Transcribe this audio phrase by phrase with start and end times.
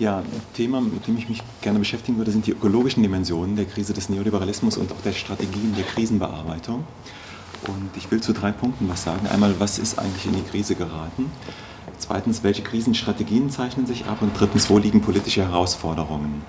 [0.00, 0.22] Ja,
[0.54, 4.08] Thema, mit dem ich mich gerne beschäftigen würde, sind die ökologischen Dimensionen der Krise des
[4.08, 6.84] Neoliberalismus und auch der Strategien der Krisenbearbeitung.
[7.66, 9.26] Und ich will zu drei Punkten was sagen.
[9.26, 11.30] Einmal, was ist eigentlich in die Krise geraten?
[11.98, 14.22] Zweitens, welche Krisenstrategien zeichnen sich ab?
[14.22, 16.44] Und drittens, wo liegen politische Herausforderungen?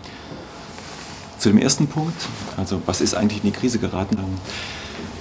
[1.38, 4.18] Zu dem ersten Punkt, also was ist eigentlich in die Krise geraten?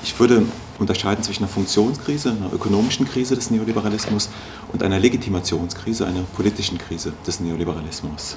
[0.05, 0.47] Ich würde
[0.79, 4.31] unterscheiden zwischen einer Funktionskrise, einer ökonomischen Krise des Neoliberalismus
[4.73, 8.37] und einer Legitimationskrise, einer politischen Krise des Neoliberalismus.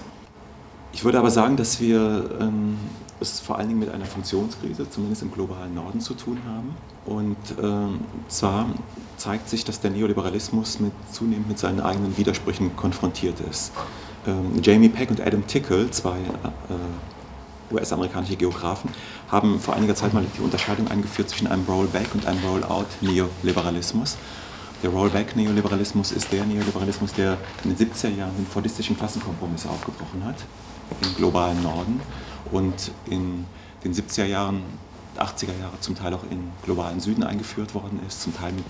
[0.92, 2.78] Ich würde aber sagen, dass wir ähm,
[3.20, 6.76] es vor allen Dingen mit einer Funktionskrise, zumindest im globalen Norden, zu tun haben.
[7.06, 8.68] Und ähm, zwar
[9.18, 13.72] zeigt sich, dass der Neoliberalismus mit, zunehmend mit seinen eigenen Widersprüchen konfrontiert ist.
[14.28, 18.90] Ähm, Jamie Peck und Adam Tickle, zwei äh, US-amerikanische Geografen,
[19.30, 24.18] haben vor einiger Zeit mal die Unterscheidung eingeführt zwischen einem Rollback und einem Rollout-Neoliberalismus.
[24.84, 30.36] Der Rollback-Neoliberalismus ist der Neoliberalismus, der in den 70er Jahren den fordistischen Klassenkompromiss aufgebrochen hat,
[31.02, 32.02] im globalen Norden
[32.52, 33.46] und in
[33.86, 34.62] den 70er Jahren,
[35.18, 38.66] 80er Jahren zum Teil auch im globalen Süden eingeführt worden ist, zum Teil mit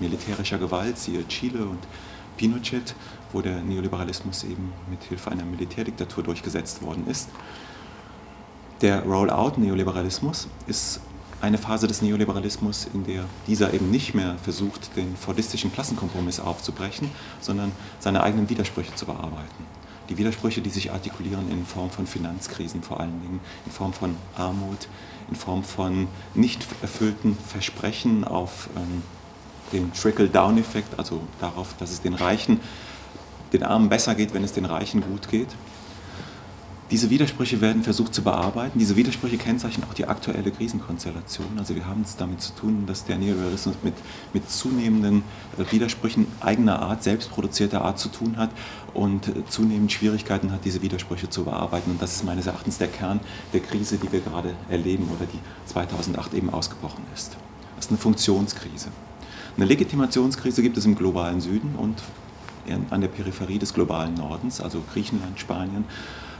[0.00, 1.78] militärischer Gewalt, siehe Chile und
[2.36, 2.96] Pinochet,
[3.32, 7.28] wo der Neoliberalismus eben mit Hilfe einer Militärdiktatur durchgesetzt worden ist.
[8.80, 10.98] Der Rollout-Neoliberalismus ist
[11.44, 17.10] eine Phase des Neoliberalismus, in der dieser eben nicht mehr versucht, den fordistischen Klassenkompromiss aufzubrechen,
[17.40, 17.70] sondern
[18.00, 19.66] seine eigenen Widersprüche zu bearbeiten.
[20.08, 24.16] Die Widersprüche, die sich artikulieren in Form von Finanzkrisen vor allen Dingen, in Form von
[24.36, 24.88] Armut,
[25.28, 29.02] in Form von nicht erfüllten Versprechen auf ähm,
[29.72, 32.60] den Trickle-Down-Effekt, also darauf, dass es den Reichen,
[33.52, 35.48] den Armen besser geht, wenn es den Reichen gut geht.
[36.94, 38.78] Diese Widersprüche werden versucht zu bearbeiten.
[38.78, 41.58] Diese Widersprüche kennzeichnen auch die aktuelle Krisenkonstellation.
[41.58, 43.94] Also wir haben es damit zu tun, dass der Neoliberalismus mit,
[44.32, 45.24] mit zunehmenden
[45.58, 48.50] äh, Widersprüchen eigener Art, selbstproduzierter Art zu tun hat
[48.92, 51.90] und äh, zunehmend Schwierigkeiten hat, diese Widersprüche zu bearbeiten.
[51.90, 53.18] Und das ist meines Erachtens der Kern
[53.52, 57.36] der Krise, die wir gerade erleben oder die 2008 eben ausgebrochen ist.
[57.74, 58.90] Das ist eine Funktionskrise.
[59.56, 62.00] Eine Legitimationskrise gibt es im globalen Süden und
[62.90, 65.84] an der Peripherie des globalen Nordens, also Griechenland, Spanien,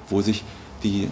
[0.09, 0.45] wo sich
[0.83, 1.09] die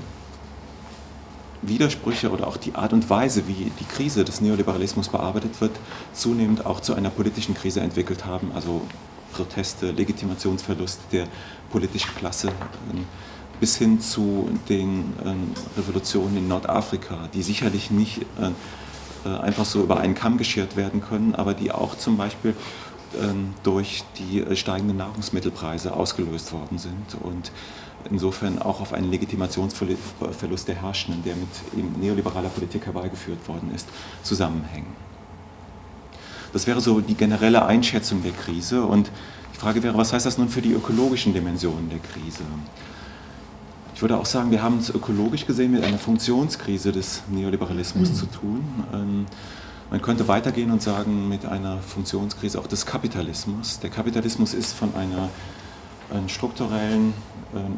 [1.62, 5.72] Widersprüche oder auch die Art und Weise, wie die Krise des Neoliberalismus bearbeitet wird,
[6.12, 8.50] zunehmend auch zu einer politischen Krise entwickelt haben.
[8.54, 8.82] Also
[9.32, 11.26] Proteste, Legitimationsverlust der
[11.70, 12.48] politischen Klasse
[12.92, 13.04] ähm,
[13.60, 18.50] bis hin zu den ähm, Revolutionen in Nordafrika, die sicherlich nicht äh,
[19.24, 22.56] äh, einfach so über einen Kamm geschert werden können, aber die auch zum Beispiel
[23.20, 27.52] ähm, durch die äh, steigenden Nahrungsmittelpreise ausgelöst worden sind und
[28.10, 33.88] insofern auch auf einen Legitimationsverlust der Herrschenden, der mit neoliberaler Politik herbeigeführt worden ist,
[34.22, 34.94] zusammenhängen.
[36.52, 39.10] Das wäre so die generelle Einschätzung der Krise und
[39.54, 42.44] die Frage wäre, was heißt das nun für die ökologischen Dimensionen der Krise?
[43.94, 48.14] Ich würde auch sagen, wir haben es ökologisch gesehen mit einer Funktionskrise des Neoliberalismus mhm.
[48.14, 48.64] zu tun.
[48.92, 49.26] Ähm,
[49.90, 53.78] man könnte weitergehen und sagen, mit einer Funktionskrise auch des Kapitalismus.
[53.80, 55.28] Der Kapitalismus ist von einer,
[56.10, 57.14] einer strukturellen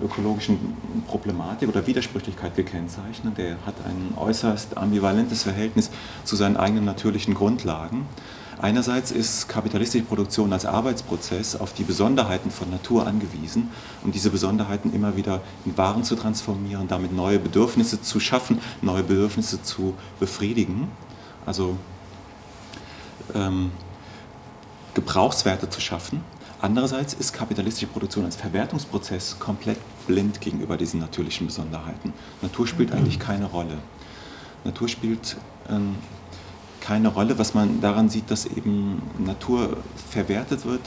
[0.03, 0.77] ökologischen
[1.07, 3.39] Problematik oder Widersprüchlichkeit gekennzeichnet.
[3.39, 5.91] Der hat ein äußerst ambivalentes Verhältnis
[6.25, 8.07] zu seinen eigenen natürlichen Grundlagen.
[8.61, 13.71] Einerseits ist kapitalistische Produktion als Arbeitsprozess auf die Besonderheiten von Natur angewiesen,
[14.03, 19.03] um diese Besonderheiten immer wieder in Waren zu transformieren, damit neue Bedürfnisse zu schaffen, neue
[19.03, 20.89] Bedürfnisse zu befriedigen,
[21.45, 21.77] also
[23.35, 23.73] ähm,
[24.95, 26.23] Gebrauchswerte zu schaffen.
[26.64, 29.76] Andererseits ist kapitalistische Produktion als Verwertungsprozess komplett
[30.06, 32.14] blind gegenüber diesen natürlichen Besonderheiten.
[32.41, 33.76] Natur spielt eigentlich keine Rolle.
[34.64, 35.36] Natur spielt
[35.69, 35.97] ähm,
[36.80, 39.76] keine Rolle, was man daran sieht, dass eben Natur
[40.10, 40.80] verwertet wird,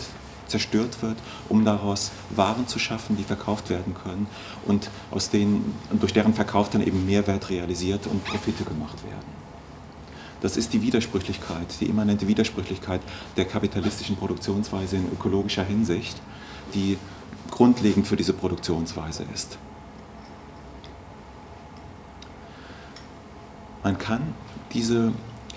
[0.48, 1.18] zerstört wird,
[1.48, 4.26] um daraus Waren zu schaffen, die verkauft werden können
[4.66, 9.37] und aus denen, durch deren Verkauf dann eben Mehrwert realisiert und Profite gemacht werden.
[10.42, 13.02] Das ist die Widersprüchlichkeit, die immanente Widersprüchlichkeit
[13.36, 16.22] der kapitalistischen Produktionsweise in ökologischer Hinsicht,
[16.74, 16.98] die
[17.50, 19.58] grundlegend für diese Produktionsweise ist.
[23.84, 24.34] Man kann
[24.74, 25.14] diese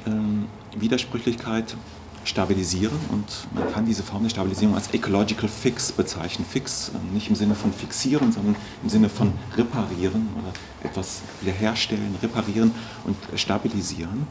[0.07, 0.47] ähm,
[0.77, 1.77] Widersprüchlichkeit
[2.25, 6.47] stabilisieren und man kann diese Form der Stabilisierung als Ecological Fix bezeichnen.
[6.49, 10.53] Fix ähm, nicht im Sinne von fixieren, sondern im Sinne von reparieren oder
[10.89, 12.73] etwas wiederherstellen, reparieren
[13.05, 14.27] und stabilisieren.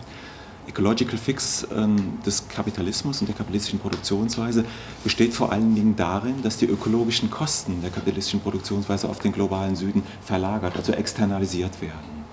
[0.70, 4.64] Ecological Fix ähm, des Kapitalismus und der kapitalistischen Produktionsweise
[5.04, 9.76] besteht vor allen Dingen darin, dass die ökologischen Kosten der kapitalistischen Produktionsweise auf den globalen
[9.76, 12.24] Süden verlagert, also externalisiert werden.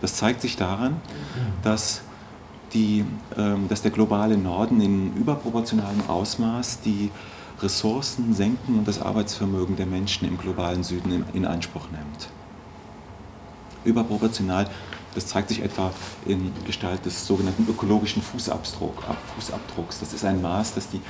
[0.00, 0.96] Das zeigt sich daran,
[1.62, 2.02] dass
[2.72, 3.04] die,
[3.38, 7.10] ähm, dass der globale Norden in überproportionalem Ausmaß die
[7.62, 12.28] Ressourcen senken und das Arbeitsvermögen der Menschen im globalen Süden in Anspruch nimmt.
[13.84, 14.68] Überproportional,
[15.14, 15.92] das zeigt sich etwa
[16.26, 20.00] in Gestalt des sogenannten ökologischen Fußabdrucks.
[20.00, 21.00] Das ist ein Maß, das die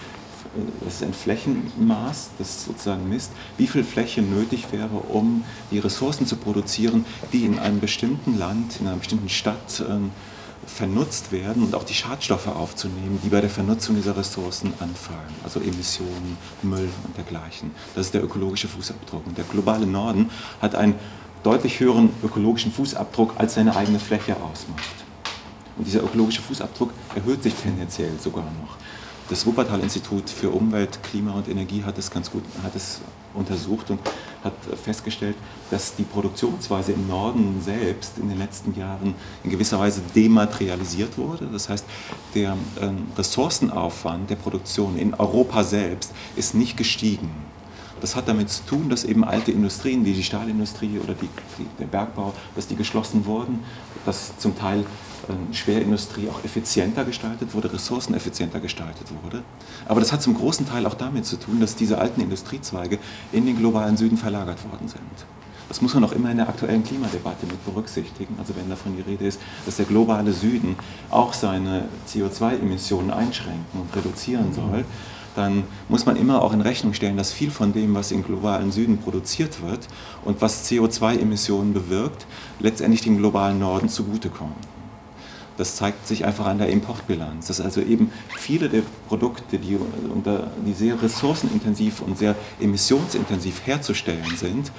[0.84, 6.26] das ist ein Flächenmaß, das sozusagen misst, wie viel Fläche nötig wäre, um die Ressourcen
[6.26, 10.10] zu produzieren, die in einem bestimmten Land, in einer bestimmten Stadt ähm,
[10.66, 15.60] vernutzt werden und auch die Schadstoffe aufzunehmen, die bei der Vernutzung dieser Ressourcen anfallen, also
[15.60, 17.72] Emissionen, Müll und dergleichen.
[17.94, 19.26] Das ist der ökologische Fußabdruck.
[19.26, 20.30] Und der globale Norden
[20.62, 20.94] hat einen
[21.44, 25.05] deutlich höheren ökologischen Fußabdruck, als seine eigene Fläche ausmacht.
[25.76, 28.76] Und dieser ökologische Fußabdruck erhöht sich tendenziell sogar noch.
[29.29, 33.00] Das Wuppertal-Institut für Umwelt, Klima und Energie hat es ganz gut hat es
[33.32, 33.99] untersucht und
[34.44, 34.52] hat
[34.82, 35.37] festgestellt,
[35.70, 41.49] dass die Produktionsweise im Norden selbst in den letzten Jahren in gewisser Weise dematerialisiert wurde.
[41.50, 41.87] Das heißt,
[42.35, 47.31] der ähm, Ressourcenaufwand der Produktion in Europa selbst ist nicht gestiegen.
[48.04, 51.26] Das hat damit zu tun, dass eben alte Industrien, wie die Stahlindustrie oder die,
[51.58, 53.60] die, der Bergbau, dass die geschlossen wurden,
[54.04, 54.84] dass zum Teil
[55.30, 59.42] ähm, Schwerindustrie auch effizienter gestaltet wurde, ressourceneffizienter gestaltet wurde.
[59.88, 62.98] Aber das hat zum großen Teil auch damit zu tun, dass diese alten Industriezweige
[63.32, 65.00] in den globalen Süden verlagert worden sind.
[65.70, 68.36] Das muss man auch immer in der aktuellen Klimadebatte mit berücksichtigen.
[68.38, 70.76] Also wenn davon die Rede ist, dass der globale Süden
[71.08, 74.84] auch seine CO2-Emissionen einschränken und reduzieren soll,
[75.34, 78.72] dann muss man immer auch in Rechnung stellen, dass viel von dem, was im globalen
[78.72, 79.88] Süden produziert wird
[80.25, 82.26] und was CO2-Emissionen bewirkt,
[82.60, 84.56] letztendlich dem globalen Norden zugutekommt.
[85.56, 89.78] Das zeigt sich einfach an der Importbilanz, dass also eben viele der Produkte, die,
[90.66, 94.72] die sehr ressourcenintensiv und sehr emissionsintensiv herzustellen sind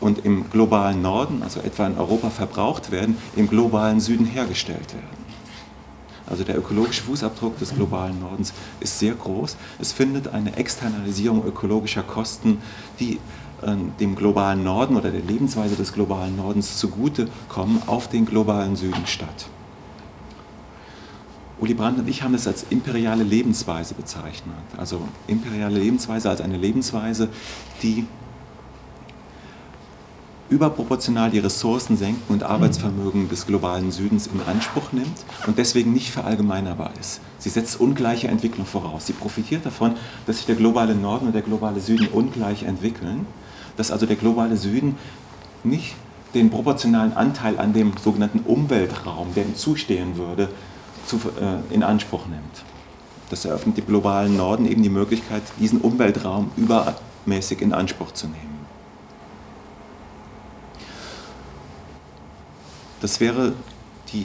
[0.00, 5.23] und im globalen Norden, also etwa in Europa verbraucht werden, im globalen Süden hergestellt werden.
[6.26, 9.56] Also der ökologische Fußabdruck des globalen Nordens ist sehr groß.
[9.78, 12.58] Es findet eine Externalisierung ökologischer Kosten,
[12.98, 13.18] die
[13.62, 19.06] äh, dem globalen Norden oder der Lebensweise des globalen Nordens zugutekommen, auf den globalen Süden
[19.06, 19.48] statt.
[21.60, 24.54] Uli Brandt und ich haben es als imperiale Lebensweise bezeichnet.
[24.76, 27.28] Also imperiale Lebensweise als eine Lebensweise,
[27.82, 28.06] die
[30.50, 36.10] überproportional die Ressourcen senken und Arbeitsvermögen des globalen Südens in Anspruch nimmt und deswegen nicht
[36.10, 37.20] verallgemeinerbar ist.
[37.38, 39.06] Sie setzt ungleiche Entwicklung voraus.
[39.06, 39.94] Sie profitiert davon,
[40.26, 43.26] dass sich der globale Norden und der globale Süden ungleich entwickeln,
[43.76, 44.96] dass also der globale Süden
[45.62, 45.96] nicht
[46.34, 50.48] den proportionalen Anteil an dem sogenannten Umweltraum, der ihm zustehen würde,
[51.06, 52.64] zu, äh, in Anspruch nimmt.
[53.30, 58.53] Das eröffnet dem globalen Norden eben die Möglichkeit, diesen Umweltraum übermäßig in Anspruch zu nehmen.
[63.04, 63.52] Das wäre
[64.14, 64.24] die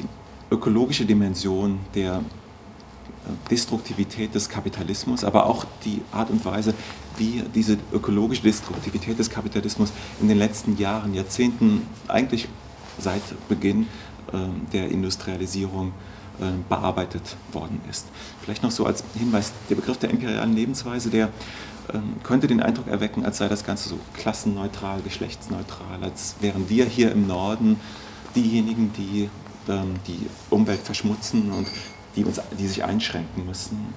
[0.49, 6.73] ökologische Dimension der äh, Destruktivität des Kapitalismus, aber auch die Art und Weise,
[7.17, 9.91] wie diese ökologische Destruktivität des Kapitalismus
[10.21, 12.47] in den letzten Jahren, Jahrzehnten, eigentlich
[12.97, 13.87] seit Beginn
[14.31, 15.91] ähm, der Industrialisierung
[16.39, 18.05] äh, bearbeitet worden ist.
[18.41, 21.31] Vielleicht noch so als Hinweis, der Begriff der imperialen Lebensweise, der
[21.93, 26.85] ähm, könnte den Eindruck erwecken, als sei das Ganze so klassenneutral, geschlechtsneutral, als wären wir
[26.85, 27.75] hier im Norden
[28.35, 29.29] diejenigen, die
[29.69, 31.67] ähm, die Umwelt verschmutzen und
[32.15, 33.93] die, uns, die sich einschränken müssen.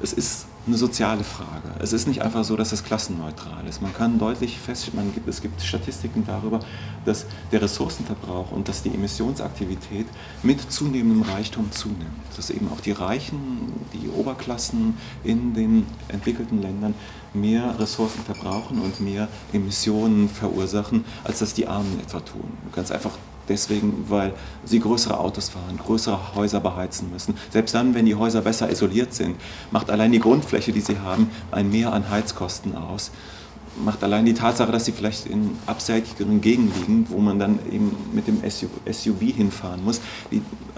[0.00, 1.70] Es ist eine soziale Frage.
[1.78, 3.80] Es ist nicht einfach so, dass es klassenneutral ist.
[3.80, 6.60] Man kann deutlich feststellen, es gibt Statistiken darüber,
[7.04, 10.06] dass der Ressourcenverbrauch und dass die Emissionsaktivität
[10.42, 12.04] mit zunehmendem Reichtum zunimmt.
[12.36, 16.94] Dass eben auch die Reichen, die Oberklassen in den entwickelten Ländern
[17.32, 22.52] mehr Ressourcen verbrauchen und mehr Emissionen verursachen, als das die Armen etwa tun.
[22.72, 23.12] Ganz einfach
[23.48, 24.34] deswegen, weil
[24.64, 27.34] sie größere Autos fahren, größere Häuser beheizen müssen.
[27.50, 29.36] Selbst dann, wenn die Häuser besser isoliert sind,
[29.70, 33.10] macht allein die Grundfläche, die sie haben, ein Mehr an Heizkosten aus.
[33.84, 37.94] Macht allein die Tatsache, dass sie vielleicht in abseitigeren Gegenden liegen, wo man dann eben
[38.12, 40.00] mit dem SUV hinfahren muss,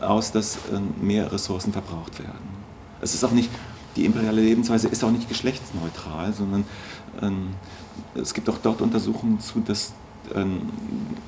[0.00, 2.48] aus, dass ähm, mehr Ressourcen verbraucht werden.
[3.00, 3.50] Es ist auch nicht,
[3.94, 6.64] die imperiale Lebensweise ist auch nicht geschlechtsneutral, sondern
[7.22, 7.50] ähm,
[8.14, 9.92] es gibt auch dort Untersuchungen zu, dass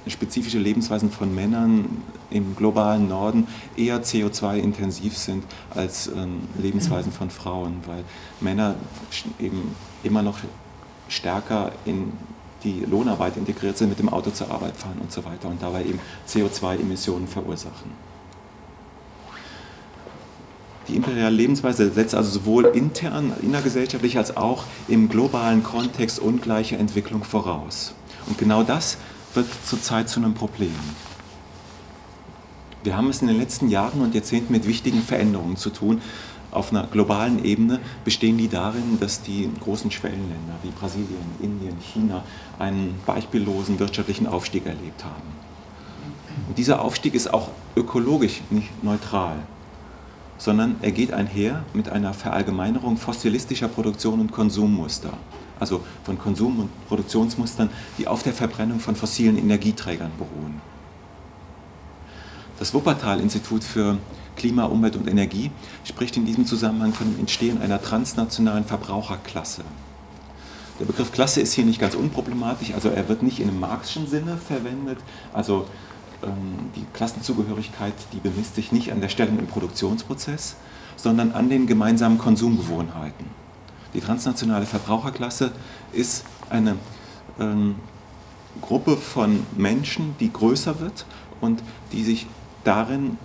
[0.07, 7.77] spezifische Lebensweisen von Männern im globalen Norden eher CO2-intensiv sind als ähm, Lebensweisen von Frauen,
[7.87, 8.05] weil
[8.41, 8.77] Männer
[9.39, 10.39] eben immer noch
[11.09, 12.13] stärker in
[12.63, 15.85] die Lohnarbeit integriert sind, mit dem Auto zur Arbeit fahren und so weiter und dabei
[15.85, 17.91] eben CO2-Emissionen verursachen.
[20.89, 27.23] Die imperiale Lebensweise setzt also sowohl intern, innergesellschaftlich als auch im globalen Kontext ungleiche Entwicklung
[27.23, 27.95] voraus.
[28.27, 28.99] Und genau das
[29.35, 30.75] wird zurzeit zu einem Problem.
[32.83, 36.01] Wir haben es in den letzten Jahren und Jahrzehnten mit wichtigen Veränderungen zu tun,
[36.53, 42.25] auf einer globalen Ebene bestehen die darin, dass die großen Schwellenländer wie Brasilien, Indien, China
[42.59, 45.23] einen beispiellosen wirtschaftlichen Aufstieg erlebt haben.
[46.49, 49.37] Und dieser Aufstieg ist auch ökologisch nicht neutral,
[50.39, 55.13] sondern er geht einher mit einer Verallgemeinerung fossilistischer Produktion und Konsummuster,
[55.61, 60.61] also von Konsum- und Produktionsmustern, die auf der Verbrennung von fossilen Energieträgern beruhen.
[62.59, 63.99] Das Wuppertal-Institut für
[64.37, 65.51] Klima, Umwelt und Energie
[65.85, 69.63] spricht in diesem Zusammenhang von dem Entstehen einer transnationalen Verbraucherklasse.
[70.79, 74.07] Der Begriff Klasse ist hier nicht ganz unproblematisch, also er wird nicht in einem marxischen
[74.07, 74.99] Sinne verwendet,
[75.33, 75.67] also
[76.23, 80.57] ähm, die Klassenzugehörigkeit, die bemisst sich nicht an der Stellung im Produktionsprozess,
[80.97, 83.27] sondern an den gemeinsamen Konsumgewohnheiten.
[83.95, 85.53] Die transnationale Verbraucherklasse
[85.93, 86.77] ist eine
[87.39, 87.77] ähm,
[88.61, 91.07] Gruppe von Menschen, die größer wird
[91.41, 92.27] und die sich
[92.65, 93.19] darin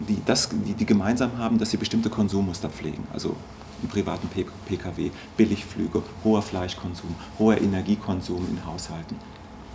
[0.00, 3.06] die, das, die, die gemeinsam haben, dass sie bestimmte Konsummuster pflegen.
[3.12, 3.34] Also
[3.82, 9.16] im privaten Pkw, Billigflüge, hoher Fleischkonsum, hoher Energiekonsum in Haushalten.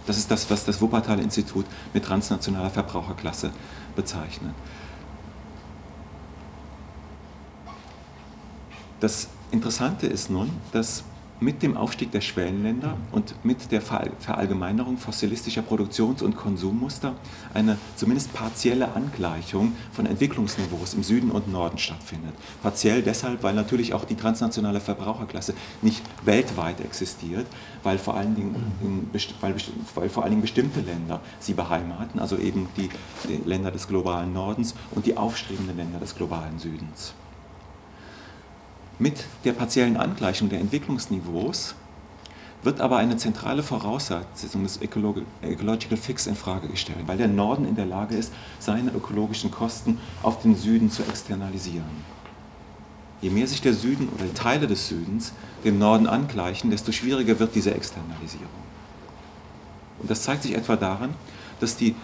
[0.08, 3.52] Das ist das, was das Wuppertal-Institut mit transnationaler Verbraucherklasse
[3.96, 4.54] bezeichnet.
[9.00, 11.04] Das Interessante ist nun, dass
[11.42, 17.16] mit dem Aufstieg der Schwellenländer und mit der Verallgemeinerung fossilistischer Produktions- und Konsummuster
[17.54, 22.36] eine zumindest partielle Angleichung von Entwicklungsniveaus im Süden und Norden stattfindet.
[22.62, 27.48] Partiell deshalb, weil natürlich auch die transnationale Verbraucherklasse nicht weltweit existiert,
[27.82, 29.10] weil vor allen Dingen, in,
[29.42, 29.56] weil,
[29.96, 32.90] weil vor allen Dingen bestimmte Länder sie beheimaten, also eben die,
[33.28, 37.16] die Länder des globalen Nordens und die aufstrebenden Länder des globalen Südens.
[39.02, 41.74] Mit der partiellen Angleichung der Entwicklungsniveaus
[42.62, 47.74] wird aber eine zentrale Voraussetzung des Ecological Fix in Frage gestellt, weil der Norden in
[47.74, 51.90] der Lage ist, seine ökologischen Kosten auf den Süden zu externalisieren.
[53.22, 55.34] Je mehr sich der Süden oder Teile des Südens
[55.66, 58.50] dem Norden angleichen, desto schwieriger wird diese Externalisierung.
[59.98, 61.16] Und das zeigt sich etwa daran,
[61.60, 61.96] dass die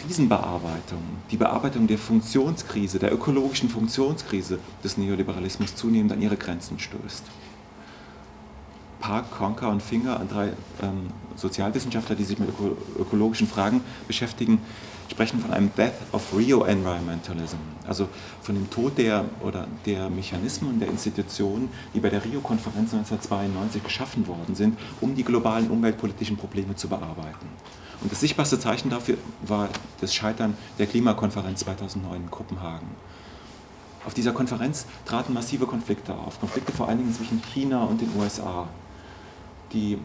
[0.00, 7.24] Krisenbearbeitung, die Bearbeitung der Funktionskrise, der ökologischen Funktionskrise des Neoliberalismus zunehmend an ihre Grenzen stößt.
[9.00, 10.48] Park, Conker und Finger, drei
[10.82, 14.60] ähm, Sozialwissenschaftler, die sich mit öko ökologischen Fragen beschäftigen,
[15.10, 18.08] sprechen von einem Death of Rio-Environmentalism, also
[18.42, 24.26] von dem Tod der, oder der Mechanismen der Institutionen, die bei der Rio-Konferenz 1992 geschaffen
[24.26, 27.48] worden sind, um die globalen umweltpolitischen Probleme zu bearbeiten.
[28.00, 29.68] Und das sichtbarste Zeichen dafür war
[30.00, 32.88] das Scheitern der Klimakonferenz 2009 in Kopenhagen.
[34.06, 38.10] Auf dieser Konferenz traten massive Konflikte auf, Konflikte vor allen Dingen zwischen China und den
[38.16, 38.66] USA.
[39.74, 39.98] Die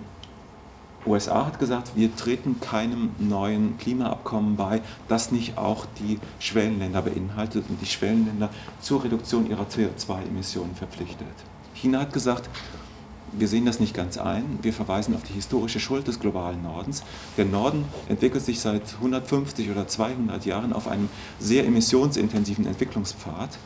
[1.05, 7.65] USA hat gesagt, wir treten keinem neuen Klimaabkommen bei, das nicht auch die Schwellenländer beinhaltet
[7.69, 8.49] und die Schwellenländer
[8.81, 11.27] zur Reduktion ihrer CO2-Emissionen verpflichtet.
[11.75, 12.49] China hat gesagt,
[13.37, 14.59] wir sehen das nicht ganz ein.
[14.61, 17.03] Wir verweisen auf die historische Schuld des globalen Nordens.
[17.37, 23.57] Der Norden entwickelt sich seit 150 oder 200 Jahren auf einem sehr emissionsintensiven Entwicklungspfad.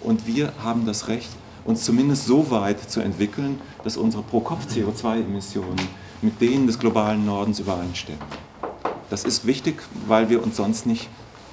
[0.00, 1.28] Und wir haben das Recht,
[1.64, 5.80] uns zumindest so weit zu entwickeln, dass unsere Pro-Kopf-CO2-Emissionen
[6.22, 8.22] mit denen des globalen Nordens übereinstimmen.
[9.10, 11.08] Das ist wichtig, weil wir uns sonst nicht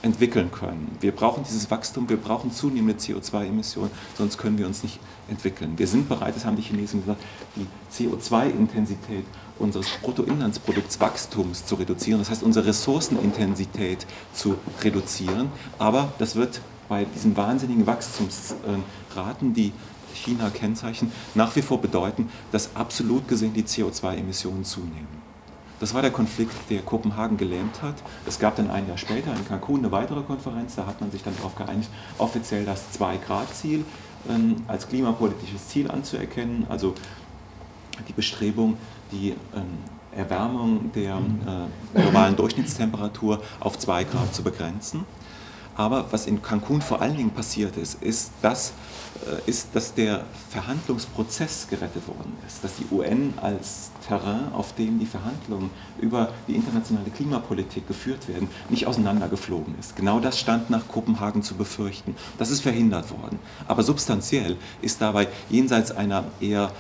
[0.06, 0.96] entwickeln können.
[1.02, 5.74] Wir brauchen dieses Wachstum, wir brauchen zunehmende CO2-Emissionen, sonst können wir uns nicht entwickeln.
[5.78, 7.22] Wir sind bereit, das haben die Chinesen gesagt,
[7.56, 9.26] die CO2-Intensität
[9.58, 17.36] unseres Bruttoinlandsproduktswachstums zu reduzieren, das heißt unsere Ressourcenintensität zu reduzieren, aber das wird bei diesen
[17.36, 19.74] wahnsinnigen Wachstumsraten, die
[20.14, 25.25] China kennzeichnen, nach wie vor bedeuten, dass absolut gesehen die CO2-Emissionen zunehmen.
[25.80, 27.96] Das war der Konflikt, der Kopenhagen gelähmt hat.
[28.26, 31.24] Es gab dann ein Jahr später in Cancun eine weitere Konferenz, da hat man sich
[31.24, 33.84] dann darauf geeinigt, offiziell das 2-Grad-Ziel
[34.30, 36.96] ähm, als klimapolitisches Ziel anzuerkennen, also
[38.08, 38.78] die Bestrebung,
[39.12, 39.78] die ähm,
[40.16, 45.06] Erwärmung der äh, globalen Durchschnittstemperatur auf 2 Grad zu begrenzen.
[45.76, 48.72] Aber was in Cancun vor allen Dingen passiert ist, ist, dass,
[49.26, 55.00] äh, ist, dass der Verhandlungsprozess gerettet worden ist, dass die UN als Terrain, auf dem
[55.00, 59.98] die Verhandlungen über die internationale Klimapolitik geführt werden, nicht auseinandergeflogen ist.
[59.98, 62.16] Genau das stand nach Kopenhagen zu befürchten.
[62.38, 63.40] Das ist verhindert worden.
[63.68, 66.72] Aber substanziell ist dabei jenseits einer eher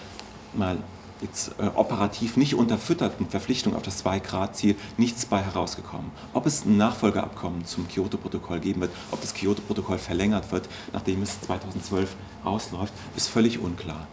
[0.54, 0.78] mal
[1.22, 6.12] jetzt äh, operativ nicht unterfütterten Verpflichtung auf das 2-Grad-Ziel nichts bei herausgekommen.
[6.34, 11.42] Ob es ein Nachfolgeabkommen zum Kyoto-Protokoll geben wird, ob das Kyoto-Protokoll verlängert wird, nachdem es
[11.42, 14.08] 2012 ausläuft, ist völlig unklar.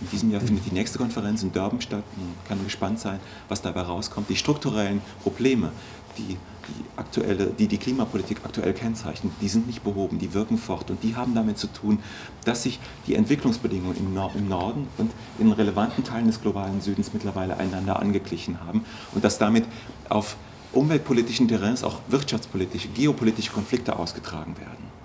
[0.00, 2.04] In diesem Jahr findet die nächste Konferenz in Durban statt.
[2.16, 3.18] Man kann gespannt sein,
[3.48, 4.28] was dabei rauskommt.
[4.28, 5.72] Die strukturellen Probleme,
[6.18, 6.36] die,
[6.68, 11.02] die, aktuelle, die die Klimapolitik aktuell kennzeichnen, die sind nicht behoben, die wirken fort und
[11.02, 12.00] die haben damit zu tun,
[12.44, 17.12] dass sich die Entwicklungsbedingungen im, Nor im Norden und in relevanten Teilen des globalen Südens
[17.12, 18.84] mittlerweile einander angeglichen haben
[19.14, 19.64] und dass damit
[20.08, 20.36] auf
[20.72, 24.98] umweltpolitischen Terrains auch wirtschaftspolitische, geopolitische Konflikte ausgetragen werden.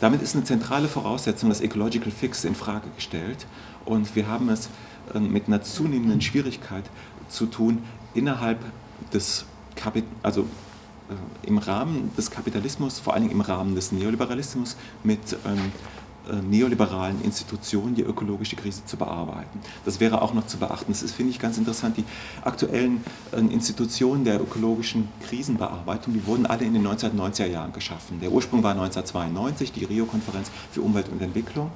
[0.00, 3.46] Damit ist eine zentrale Voraussetzung das Ecological Fix in Frage gestellt
[3.84, 4.68] und wir haben es
[5.14, 6.84] ähm, mit einer zunehmenden Schwierigkeit
[7.28, 7.82] zu tun,
[8.14, 8.58] innerhalb
[9.12, 15.36] des Kapit also äh, im Rahmen des Kapitalismus, vor allem im Rahmen des Neoliberalismus, mit
[15.46, 15.72] ähm,
[16.28, 19.60] äh, neoliberalen Institutionen die ökologische Krise zu bearbeiten.
[19.84, 20.92] Das wäre auch noch zu beachten.
[20.92, 21.96] Das finde ich, ganz interessant.
[21.96, 22.04] Die
[22.42, 23.02] aktuellen
[23.32, 28.20] äh, Institutionen der ökologischen Krisenbearbeitung, die wurden alle in den 1990er Jahren geschaffen.
[28.20, 31.70] Der Ursprung war 1992, die Rio-Konferenz für Umwelt und Entwicklung.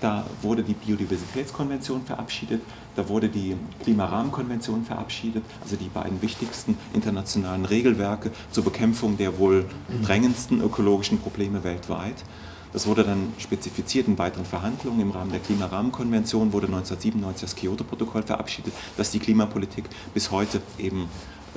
[0.00, 2.62] Da wurde die Biodiversitätskonvention verabschiedet,
[2.96, 9.66] da wurde die Klimarahmenkonvention verabschiedet, also die beiden wichtigsten internationalen Regelwerke zur Bekämpfung der wohl
[10.02, 12.24] drängendsten ökologischen Probleme weltweit.
[12.72, 15.00] Das wurde dann spezifiziert in weiteren Verhandlungen.
[15.00, 21.08] Im Rahmen der Klimarahmenkonvention wurde 1997 das Kyoto-Protokoll verabschiedet, das die Klimapolitik bis heute eben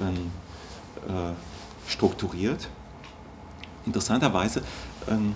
[0.01, 0.31] ähm,
[1.07, 1.33] äh,
[1.89, 2.67] strukturiert.
[3.85, 4.63] Interessanterweise
[5.07, 5.35] ähm,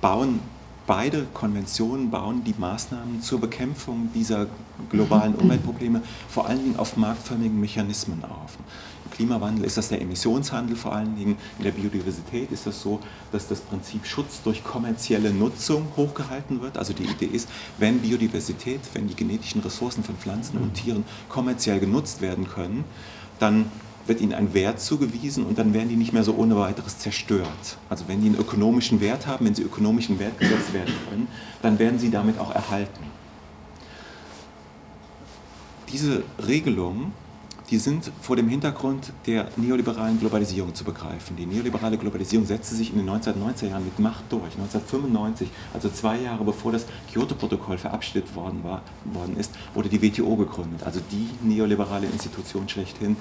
[0.00, 0.40] bauen
[0.88, 4.46] beide Konventionen bauen die Maßnahmen zur Bekämpfung dieser
[4.90, 8.56] globalen Umweltprobleme vor allen Dingen auf marktförmigen Mechanismen auf.
[9.04, 13.00] Im Klimawandel ist das der Emissionshandel vor allen Dingen, in der Biodiversität ist das so,
[13.32, 16.78] dass das Prinzip Schutz durch kommerzielle Nutzung hochgehalten wird.
[16.78, 21.80] Also die Idee ist, wenn Biodiversität, wenn die genetischen Ressourcen von Pflanzen und Tieren kommerziell
[21.80, 22.84] genutzt werden können,
[23.38, 23.66] dann
[24.08, 27.78] wird ihnen ein Wert zugewiesen und dann werden die nicht mehr so ohne weiteres zerstört.
[27.88, 31.28] Also wenn die einen ökonomischen Wert haben, wenn sie ökonomischen Wert gesetzt werden können,
[31.62, 33.04] dann werden sie damit auch erhalten.
[35.92, 37.12] Diese Regelungen,
[37.70, 41.36] die sind vor dem Hintergrund der neoliberalen Globalisierung zu begreifen.
[41.36, 44.54] Die neoliberale Globalisierung setzte sich in den 1990er Jahren mit Macht durch.
[44.54, 50.36] 1995, also zwei Jahre bevor das Kyoto-Protokoll verabschiedet worden, war, worden ist, wurde die WTO
[50.36, 53.16] gegründet, also die neoliberale Institution schlechthin,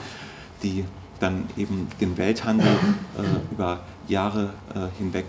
[0.63, 0.85] die
[1.19, 5.25] dann eben den Welthandel äh, über Jahre äh, hinweg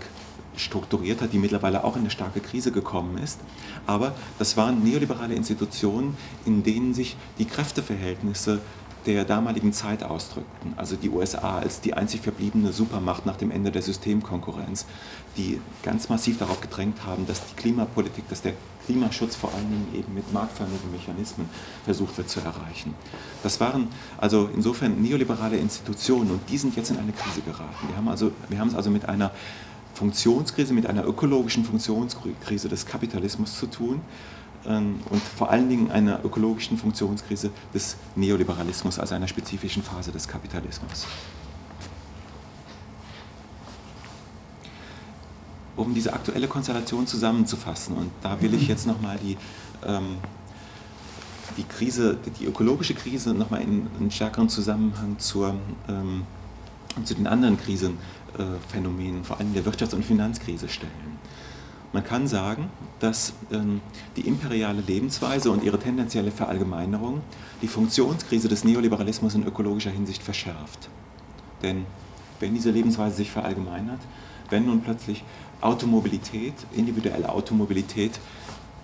[0.55, 3.39] strukturiert hat, die mittlerweile auch in eine starke Krise gekommen ist.
[3.87, 8.59] Aber das waren neoliberale Institutionen, in denen sich die Kräfteverhältnisse
[9.05, 10.73] der damaligen Zeit ausdrückten.
[10.75, 14.85] Also die USA als die einzig verbliebene Supermacht nach dem Ende der Systemkonkurrenz,
[15.37, 18.53] die ganz massiv darauf gedrängt haben, dass die Klimapolitik, dass der
[18.89, 21.47] Klimaschutz vor allen Dingen eben mit marktförmigen Mechanismen
[21.85, 22.95] versucht wird zu erreichen.
[23.43, 27.87] Das waren also insofern neoliberale Institutionen und die sind jetzt in eine Krise geraten.
[27.87, 29.29] Wir haben, also, wir haben es also mit einer
[29.93, 34.01] Funktionskrise, mit einer ökologischen Funktionskrise des Kapitalismus zu tun
[34.65, 40.27] ähm, und vor allen Dingen einer ökologischen Funktionskrise des Neoliberalismus, also einer spezifischen Phase des
[40.27, 41.05] Kapitalismus.
[45.79, 49.37] Um diese aktuelle Konstellation zusammenzufassen, und da will ich jetzt nochmal die,
[49.87, 50.17] ähm,
[51.55, 55.55] die Krise, die ökologische Krise nochmal in einen stärkeren Zusammenhang zur,
[55.87, 56.23] ähm,
[57.05, 61.17] zu den anderen Krisenphänomenen, vor allem der Wirtschafts- und Finanzkrise stellen.
[61.93, 63.79] Man kann sagen, dass ähm,
[64.17, 67.21] die imperiale Lebensweise und ihre tendenzielle Verallgemeinerung
[67.61, 70.89] die Funktionskrise des Neoliberalismus in ökologischer Hinsicht verschärft.
[71.63, 71.85] Denn
[72.41, 74.01] wenn diese Lebensweise sich verallgemeinert,
[74.49, 75.23] wenn nun plötzlich
[75.61, 78.19] Automobilität, individuelle Automobilität,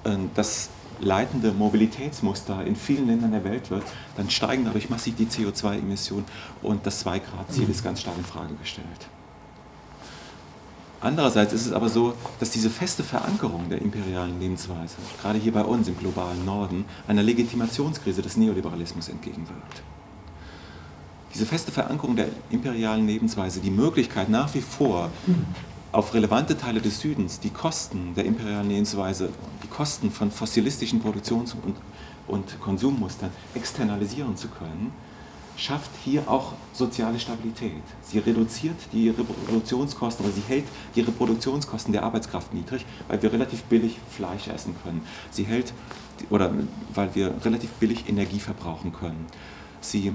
[0.04, 3.84] äh, das leitende Mobilitätsmuster in vielen Ländern der Welt wird,
[4.18, 6.26] dann steigen dadurch massiv die CO2-Emissionen
[6.62, 9.10] und das 2-Grad-Ziel ist ganz stark in Frage gestellt.
[11.02, 15.64] Andererseits ist es aber so, dass diese feste Verankerung der imperialen Lebensweise, gerade hier bei
[15.64, 19.84] uns im globalen Norden, einer Legitimationskrise des Neoliberalismus entgegenwirkt.
[21.36, 25.12] Diese feste Verankerung der imperialen Lebensweise, die Möglichkeit nach wie vor
[25.92, 29.28] auf relevante Teile des Südens die Kosten der imperialen Lebensweise,
[29.62, 31.76] die Kosten von fossilistischen Produktions- und,
[32.30, 34.94] und Konsummustern externalisieren zu können,
[35.58, 37.84] schafft hier auch soziale Stabilität.
[38.02, 43.64] Sie reduziert die Reproduktionskosten oder sie hält die Reproduktionskosten der Arbeitskraft niedrig, weil wir relativ
[43.64, 45.02] billig Fleisch essen können.
[45.32, 45.74] Sie hält
[46.30, 46.54] oder
[46.94, 49.26] weil wir relativ billig Energie verbrauchen können.
[49.82, 50.14] Sie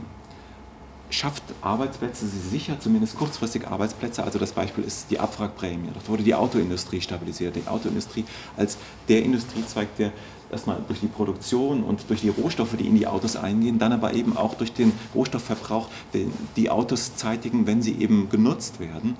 [1.10, 4.22] schafft Arbeitsplätze, sie sichert zumindest kurzfristig Arbeitsplätze.
[4.22, 5.88] Also das Beispiel ist die Abwrackprämie.
[5.92, 7.56] Dort wurde die Autoindustrie stabilisiert.
[7.56, 8.24] Die Autoindustrie
[8.56, 10.12] als der Industriezweig, der
[10.50, 14.14] erstmal durch die Produktion und durch die Rohstoffe, die in die Autos eingehen, dann aber
[14.14, 19.16] eben auch durch den Rohstoffverbrauch, den die Autos zeitigen, wenn sie eben genutzt werden,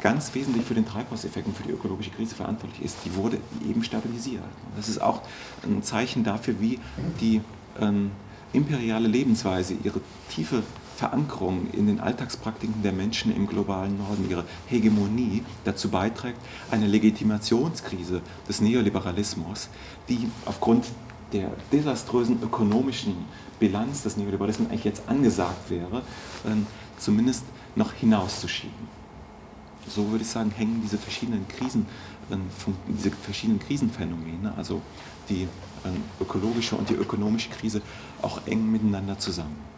[0.00, 3.82] ganz wesentlich für den Treibhauseffekt und für die ökologische Krise verantwortlich ist, die wurde eben
[3.84, 4.42] stabilisiert.
[4.76, 5.22] Das ist auch
[5.62, 6.78] ein Zeichen dafür, wie
[7.20, 7.40] die
[7.80, 8.10] ähm,
[8.52, 10.62] imperiale Lebensweise ihre tiefe
[10.96, 16.38] Verankerung in den Alltagspraktiken der Menschen im globalen Norden, ihre Hegemonie dazu beiträgt,
[16.70, 19.68] eine Legitimationskrise des Neoliberalismus,
[20.08, 20.86] die aufgrund
[21.32, 23.16] der desaströsen ökonomischen
[23.58, 26.02] Bilanz des Neoliberalismus eigentlich jetzt angesagt wäre,
[26.46, 26.66] ähm,
[26.98, 29.04] zumindest noch hinauszuschieben.
[29.88, 31.86] So würde ich sagen, hängen diese verschiedenen Krisen,
[32.30, 32.42] ähm,
[32.88, 34.80] diese verschiedenen Krisenphänomene, also
[35.28, 35.48] die
[35.84, 37.82] ähm, ökologische und die ökonomische Krise,
[38.22, 39.73] auch eng miteinander zusammen.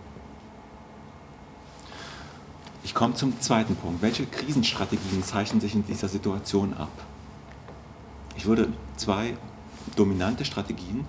[2.86, 4.00] Ich komme zum zweiten Punkt.
[4.00, 6.92] Welche Krisenstrategien zeichnen sich in dieser Situation ab?
[8.36, 9.36] Ich würde zwei
[9.96, 11.04] dominante Strategien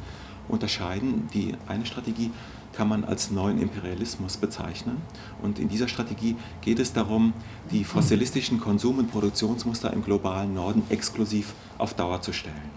[0.47, 1.29] unterscheiden.
[1.35, 2.31] Die eine Strategie
[2.73, 5.03] kann man als neuen Imperialismus bezeichnen.
[5.43, 7.33] Und in dieser Strategie geht es darum,
[7.69, 12.71] die fossilistischen Konsum- und Produktionsmuster im globalen Norden exklusiv auf Dauer zu stellen.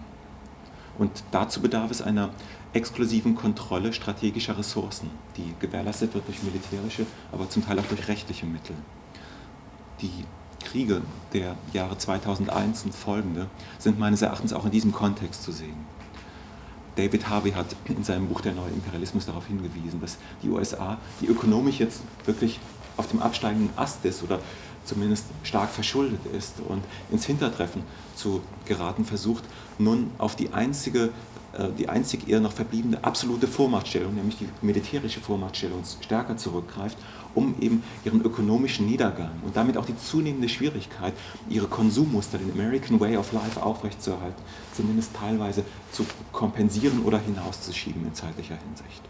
[0.99, 2.29] Und dazu bedarf es einer
[2.73, 8.45] exklusiven Kontrolle strategischer Ressourcen, die gewährleistet wird durch militärische, aber zum Teil auch durch rechtliche
[8.45, 8.75] Mittel.
[10.01, 10.25] Die
[10.63, 11.01] Kriege
[11.33, 15.85] der Jahre 2001 und folgende sind meines Erachtens auch in diesem Kontext zu sehen.
[16.95, 21.27] David Harvey hat in seinem Buch Der neue Imperialismus darauf hingewiesen, dass die USA, die
[21.27, 22.59] ökonomisch jetzt wirklich
[22.97, 24.39] auf dem absteigenden Ast ist oder
[24.83, 27.83] zumindest stark verschuldet ist und ins Hintertreffen
[28.15, 29.43] zu geraten versucht,
[29.77, 31.11] nun auf die einzige,
[31.77, 36.97] die einzig ihr noch verbliebene absolute Vormachtstellung, nämlich die militärische Vormachtstellung, stärker zurückgreift
[37.35, 41.13] um eben ihren ökonomischen Niedergang und damit auch die zunehmende Schwierigkeit,
[41.49, 44.41] ihre Konsummuster, den American Way of Life aufrechtzuerhalten,
[44.73, 49.01] zumindest teilweise zu kompensieren oder hinauszuschieben in zeitlicher Hinsicht.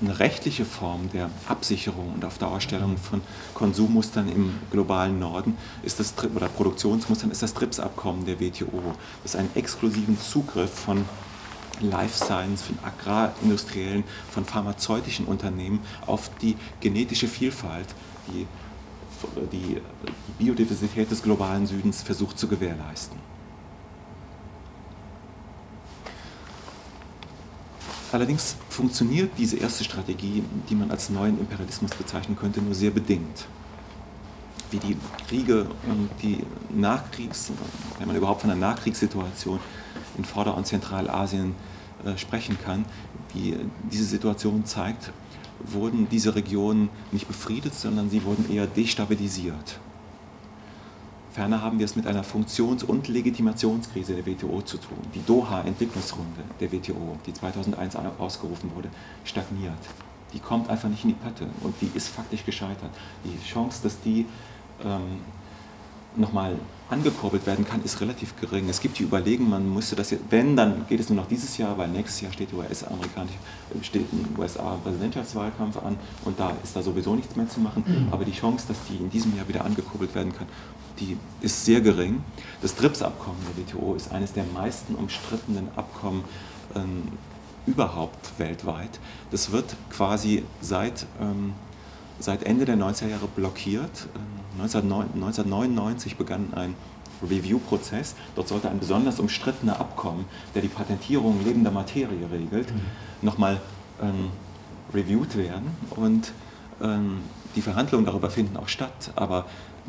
[0.00, 3.20] Eine rechtliche Form der Absicherung und auf Dauerstellung von
[3.54, 9.50] Konsummustern im globalen Norden ist das, oder Produktionsmustern ist das TRIPS-Abkommen der WTO, das einen
[9.54, 11.04] exklusiven Zugriff von
[11.80, 17.86] Life Science, von agrarindustriellen, von pharmazeutischen Unternehmen auf die genetische Vielfalt,
[18.28, 18.46] die
[19.52, 19.80] die
[20.38, 23.18] Biodiversität des globalen Südens versucht zu gewährleisten.
[28.12, 33.46] Allerdings funktioniert diese erste Strategie, die man als neuen Imperialismus bezeichnen könnte, nur sehr bedingt.
[34.70, 34.96] Wie die
[35.28, 36.38] Kriege und die
[36.74, 37.52] Nachkriegs,
[37.98, 39.60] wenn man überhaupt von einer Nachkriegssituation
[40.18, 41.54] in Vorder- und Zentralasien
[42.04, 42.84] äh, sprechen kann,
[43.32, 43.56] wie
[43.90, 45.12] diese Situation zeigt,
[45.60, 49.78] wurden diese Regionen nicht befriedet, sondern sie wurden eher destabilisiert.
[51.34, 54.98] Ferner haben wir es mit einer Funktions- und Legitimationskrise der WTO zu tun.
[55.16, 58.88] Die Doha-Entwicklungsrunde der WTO, die 2001 ausgerufen wurde,
[59.24, 59.72] stagniert.
[60.32, 62.90] Die kommt einfach nicht in die Pötte und die ist faktisch gescheitert.
[63.24, 64.26] Die Chance, dass die
[64.84, 65.22] ähm,
[66.16, 66.56] nochmal
[66.90, 68.68] angekurbelt werden kann, ist relativ gering.
[68.68, 71.56] Es gibt die Überlegung, man müsste das jetzt, wenn, dann geht es nur noch dieses
[71.56, 73.38] Jahr, weil nächstes Jahr steht, US-amerikanische,
[73.82, 77.84] steht ein USA-Präsidentschaftswahlkampf an und da ist da sowieso nichts mehr zu machen.
[77.86, 78.12] Mhm.
[78.12, 80.46] Aber die Chance, dass die in diesem Jahr wieder angekurbelt werden kann,
[81.00, 82.22] die ist sehr gering.
[82.62, 86.24] Das TRIPS-Abkommen der WTO ist eines der meisten umstrittenen Abkommen
[86.74, 87.08] ähm,
[87.66, 89.00] überhaupt weltweit.
[89.30, 91.54] Das wird quasi seit ähm,
[92.18, 94.08] seit Ende der 90er Jahre blockiert.
[94.58, 96.74] 1999 ähm, begann ein
[97.22, 98.14] Review-Prozess.
[98.34, 102.80] Dort sollte ein besonders umstrittener Abkommen, der die Patentierung lebender Materie regelt, mhm.
[103.22, 103.60] nochmal
[104.02, 104.30] ähm,
[104.92, 105.70] reviewed werden.
[105.90, 106.32] Und
[106.82, 107.18] ähm,
[107.56, 109.12] die Verhandlungen darüber finden auch statt.
[109.16, 109.46] Aber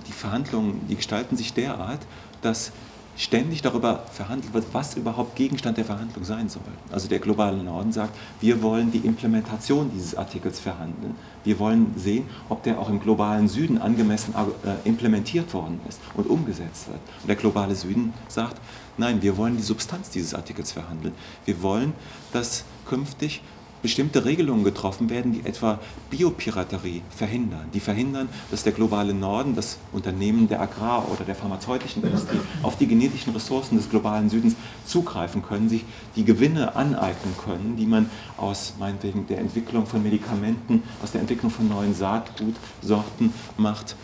[0.08, 2.00] die Verhandlungen, die gestalten sich derart,
[2.42, 2.72] dass
[3.18, 6.62] ständig darüber verhandelt wird, was überhaupt Gegenstand der Verhandlung sein soll.
[6.92, 11.16] Also der globale Norden sagt, wir wollen die Implementation dieses Artikels verhandeln.
[11.44, 16.28] Wir wollen sehen, ob der auch im globalen Süden angemessen äh, implementiert worden ist und
[16.30, 17.00] umgesetzt wird.
[17.22, 18.60] Und der globale Süden sagt,
[18.98, 21.14] nein, wir wollen die Substanz dieses Artikels verhandeln.
[21.46, 21.94] Wir wollen,
[22.34, 23.42] dass künftig
[23.86, 27.70] bestimmte Regelungen getroffen werden, die etwa Biopiraterie verhindern.
[27.72, 32.80] Die verhindern, dass der globale Norden, das Unternehmen der Agrar- oder der pharmazeutischen Industrie auf
[32.80, 34.56] die genetischen Ressourcen des globalen Südens
[34.88, 40.82] zugreifen können, sich die Gewinne aneignen können, die man aus meinetwegen der Entwicklung von Medikamenten,
[41.04, 43.96] aus der Entwicklung von neuen Saatgutsorten macht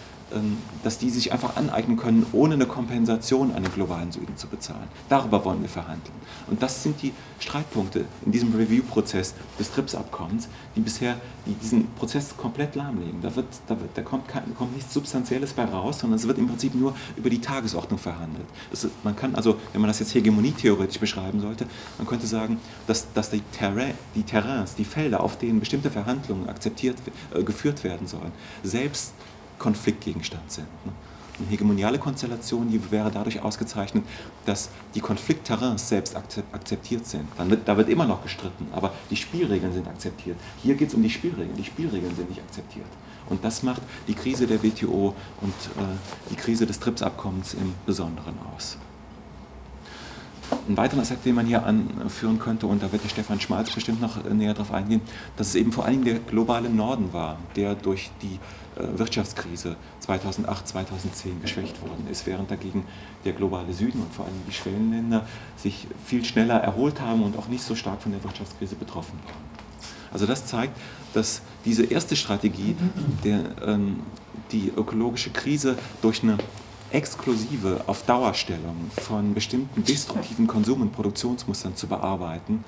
[0.83, 4.87] dass die sich einfach aneignen können, ohne eine Kompensation an den globalen Süden zu bezahlen.
[5.09, 6.13] Darüber wollen wir verhandeln.
[6.47, 12.35] Und das sind die Streitpunkte in diesem Review-Prozess des TRIPS-Abkommens, die bisher die diesen Prozess
[12.37, 13.21] komplett lahmlegen.
[13.21, 16.37] Da, wird, da, wird, da kommt, kein, kommt nichts Substanzielles bei raus, sondern es wird
[16.37, 18.45] im Prinzip nur über die Tagesordnung verhandelt.
[18.71, 21.65] Es, man kann also, wenn man das jetzt hegemonietheoretisch beschreiben sollte,
[21.97, 26.47] man könnte sagen, dass, dass die, Terrain, die Terrains, die Felder, auf denen bestimmte Verhandlungen
[26.47, 26.97] akzeptiert,
[27.33, 28.31] äh, geführt werden sollen,
[28.63, 29.13] selbst
[29.61, 30.67] Konfliktgegenstand sind.
[30.85, 30.91] Ne?
[31.39, 34.03] Eine hegemoniale Konstellation, die wäre dadurch ausgezeichnet,
[34.45, 37.27] dass die Konfliktterrains selbst akzeptiert sind.
[37.37, 40.37] Wird, da wird immer noch gestritten, aber die Spielregeln sind akzeptiert.
[40.61, 41.55] Hier geht es um die Spielregeln.
[41.55, 42.87] Die Spielregeln sind nicht akzeptiert.
[43.29, 48.35] Und das macht die Krise der WTO und äh, die Krise des TRIPS-Abkommens im Besonderen
[48.55, 48.77] aus.
[50.67, 54.01] Ein weiterer Aspekt, den man hier anführen könnte, und da wird der Stefan Schmalz bestimmt
[54.01, 55.01] noch näher darauf eingehen,
[55.37, 58.39] dass es eben vor allem der globale Norden war, der durch die
[58.75, 62.85] äh, Wirtschaftskrise 2008, 2010 geschwächt worden ist, während dagegen
[63.25, 65.25] der globale Süden und vor allem die Schwellenländer
[65.57, 69.51] sich viel schneller erholt haben und auch nicht so stark von der Wirtschaftskrise betroffen waren.
[70.13, 70.77] Also das zeigt,
[71.13, 72.75] dass diese erste Strategie,
[73.23, 74.01] der, ähm,
[74.51, 76.37] die ökologische Krise durch eine
[76.91, 82.63] exklusive auf Dauerstellung von bestimmten destruktiven Konsum- und Produktionsmustern zu bearbeiten,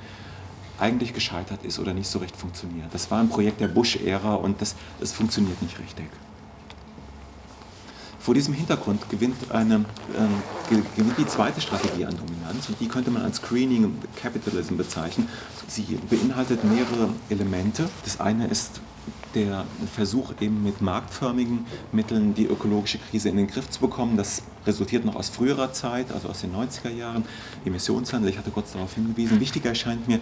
[0.80, 2.88] eigentlich gescheitert ist oder nicht so recht funktioniert.
[2.92, 6.06] Das war ein Projekt der Bush-Ära und das, das funktioniert nicht richtig.
[8.20, 9.84] Vor diesem Hintergrund gewinnt, eine,
[10.16, 15.28] äh, gewinnt die zweite Strategie an Dominanz und die könnte man als Screening Capitalism bezeichnen.
[15.68, 17.90] Sie beinhaltet mehrere Elemente.
[18.06, 18.80] Das eine ist
[19.36, 24.18] der Versuch, eben mit marktförmigen Mitteln die ökologische Krise in den Griff zu bekommen.
[24.18, 27.26] Das resultiert noch aus früherer Zeit, also aus den 90er Jahren,
[27.66, 29.40] Emissionshandel, ich hatte kurz darauf hingewiesen.
[29.40, 30.20] Wichtiger erscheint mir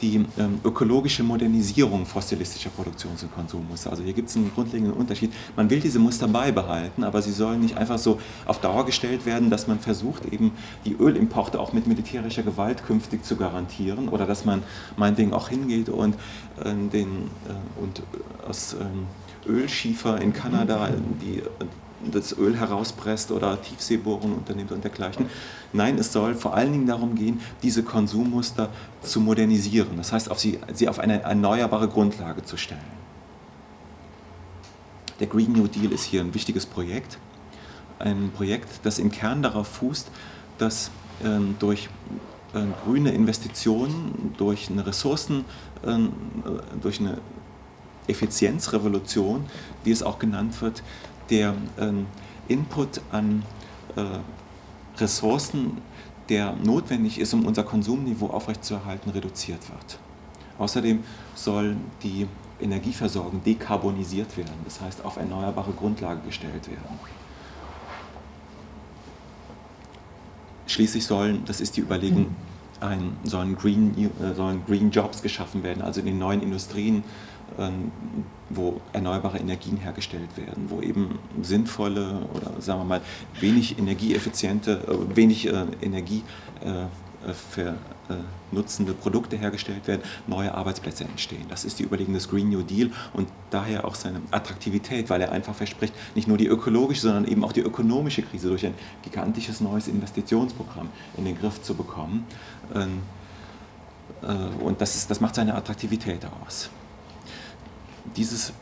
[0.00, 3.90] die ähm, ökologische Modernisierung fossilistischer Produktions- und Konsummuster.
[3.90, 5.32] Also hier gibt es einen grundlegenden Unterschied.
[5.56, 9.50] Man will diese Muster beibehalten, aber sie sollen nicht einfach so auf Dauer gestellt werden,
[9.50, 10.52] dass man versucht, eben
[10.84, 14.62] die Ölimporte auch mit militärischer Gewalt künftig zu garantieren oder dass man
[14.96, 16.14] meinetwegen auch hingeht und,
[16.60, 18.02] äh, den, äh, und
[18.46, 19.06] aus ähm,
[19.46, 21.42] Ölschiefer in Kanada die
[22.10, 25.26] das Öl herauspresst oder Tiefseebohrungen unternimmt und dergleichen.
[25.72, 28.68] Nein, es soll vor allen Dingen darum gehen, diese Konsummuster
[29.02, 32.80] zu modernisieren, das heißt, auf sie, sie auf eine erneuerbare Grundlage zu stellen.
[35.20, 37.18] Der Green New Deal ist hier ein wichtiges Projekt,
[37.98, 40.08] ein Projekt, das im Kern darauf fußt,
[40.58, 40.90] dass
[41.24, 41.88] ähm, durch
[42.52, 45.44] äh, grüne Investitionen, durch eine Ressourcen,
[45.84, 45.98] äh,
[46.80, 47.18] durch eine
[48.06, 49.46] Effizienzrevolution,
[49.84, 50.82] wie es auch genannt wird,
[51.30, 52.06] der ähm,
[52.48, 53.42] Input an
[53.96, 54.02] äh,
[54.98, 55.78] Ressourcen,
[56.28, 59.98] der notwendig ist, um unser Konsumniveau aufrechtzuerhalten, reduziert wird.
[60.58, 61.02] Außerdem
[61.34, 62.26] soll die
[62.60, 66.98] Energieversorgung dekarbonisiert werden, das heißt auf erneuerbare Grundlage gestellt werden.
[70.66, 72.34] Schließlich sollen, das ist die Überlegung,
[72.80, 77.04] ein, sollen, Green, äh, sollen Green Jobs geschaffen werden, also in den neuen Industrien
[78.50, 83.00] wo erneuerbare Energien hergestellt werden, wo eben sinnvolle oder sagen wir mal
[83.40, 86.22] wenig energieeffiziente, äh, wenig äh, Energie
[87.50, 91.44] vernutzende Produkte hergestellt werden, neue Arbeitsplätze entstehen.
[91.48, 95.32] Das ist die Überlegung des Green New Deal und daher auch seine Attraktivität, weil er
[95.32, 99.60] einfach verspricht, nicht nur die ökologische, sondern eben auch die ökonomische Krise durch ein gigantisches
[99.60, 102.26] neues Investitionsprogramm in den Griff zu bekommen.
[102.74, 103.02] Ähm,
[104.60, 106.70] und das, ist, das macht seine Attraktivität aus
[108.16, 108.52] dieses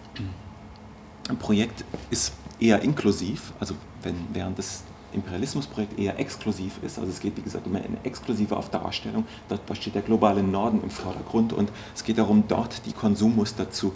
[1.38, 7.36] Projekt ist eher inklusiv, also wenn während das Imperialismusprojekt eher exklusiv ist, also es geht
[7.36, 12.02] wie gesagt um eine exklusive Darstellung, dort steht der globale Norden im Vordergrund und es
[12.04, 13.92] geht darum, dort die Konsummuster zu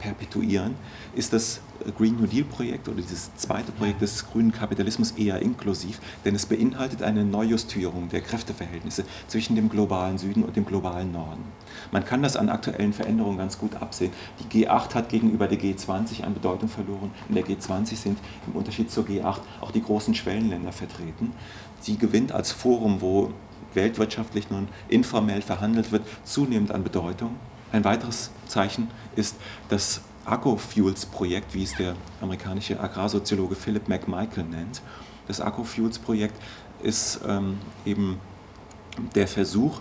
[0.00, 0.74] perpetuieren,
[1.14, 1.60] ist das
[1.96, 6.46] Green New Deal Projekt oder dieses zweite Projekt des grünen Kapitalismus eher inklusiv, denn es
[6.46, 11.44] beinhaltet eine Neujustierung der Kräfteverhältnisse zwischen dem globalen Süden und dem globalen Norden.
[11.92, 14.12] Man kann das an aktuellen Veränderungen ganz gut absehen.
[14.40, 17.10] Die G8 hat gegenüber der G20 an Bedeutung verloren.
[17.28, 21.32] In der G20 sind im Unterschied zur G8 auch die großen Schwellenländer vertreten.
[21.80, 23.30] Sie gewinnt als Forum, wo
[23.74, 27.36] weltwirtschaftlich nun informell verhandelt wird, zunehmend an Bedeutung.
[27.74, 29.34] Ein weiteres Zeichen ist
[29.68, 34.80] das Agrofuels-Projekt, wie es der amerikanische Agrarsoziologe Philip McMichael nennt.
[35.26, 36.40] Das Agrofuels-Projekt
[36.84, 38.20] ist ähm, eben
[39.16, 39.80] der Versuch,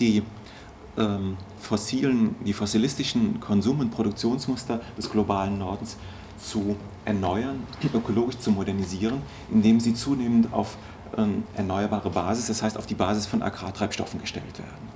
[0.00, 0.22] die
[0.96, 5.98] ähm, fossilen, die fossilistischen Konsum- und Produktionsmuster des globalen Nordens
[6.38, 9.20] zu erneuern, ökologisch zu modernisieren,
[9.52, 10.78] indem sie zunehmend auf
[11.18, 14.93] ähm, erneuerbare Basis, das heißt auf die Basis von Agrartreibstoffen gestellt werden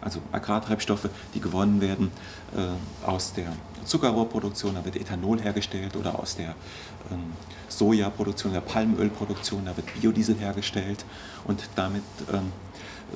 [0.00, 2.10] also Agrartreibstoffe, die gewonnen werden
[2.56, 3.52] äh, aus der
[3.84, 6.54] Zuckerrohrproduktion, da wird Ethanol hergestellt oder aus der
[7.10, 7.32] ähm,
[7.68, 11.04] Sojaproduktion, der Palmölproduktion, da wird Biodiesel hergestellt
[11.46, 12.52] und damit ähm,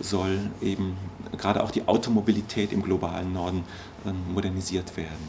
[0.01, 0.97] soll eben
[1.37, 3.65] gerade auch die Automobilität im globalen Norden
[4.07, 5.29] ähm, modernisiert werden.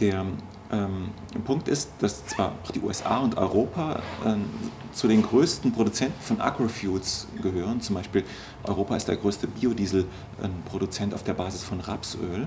[0.00, 0.26] Der
[0.72, 1.10] ähm,
[1.44, 4.44] Punkt ist, dass zwar auch die USA und Europa ähm,
[4.92, 8.24] zu den größten Produzenten von Agrofuels gehören, zum Beispiel
[8.64, 12.46] Europa ist der größte Biodieselproduzent auf der Basis von Rapsöl,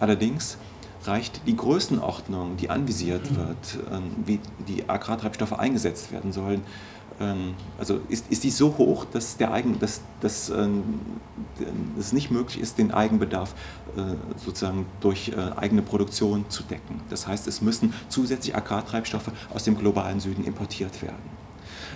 [0.00, 0.56] allerdings
[1.04, 6.64] reicht die Größenordnung, die anvisiert wird, ähm, wie die Agrartreibstoffe eingesetzt werden sollen, ähm,
[7.78, 10.82] also ist, ist die so hoch, dass, der Eigen, dass, dass ähm,
[11.98, 13.54] es nicht möglich ist, den Eigenbedarf
[13.96, 14.00] äh,
[14.42, 17.00] sozusagen durch äh, eigene Produktion zu decken.
[17.10, 21.40] Das heißt, es müssen zusätzlich Agrartreibstoffe aus dem globalen Süden importiert werden.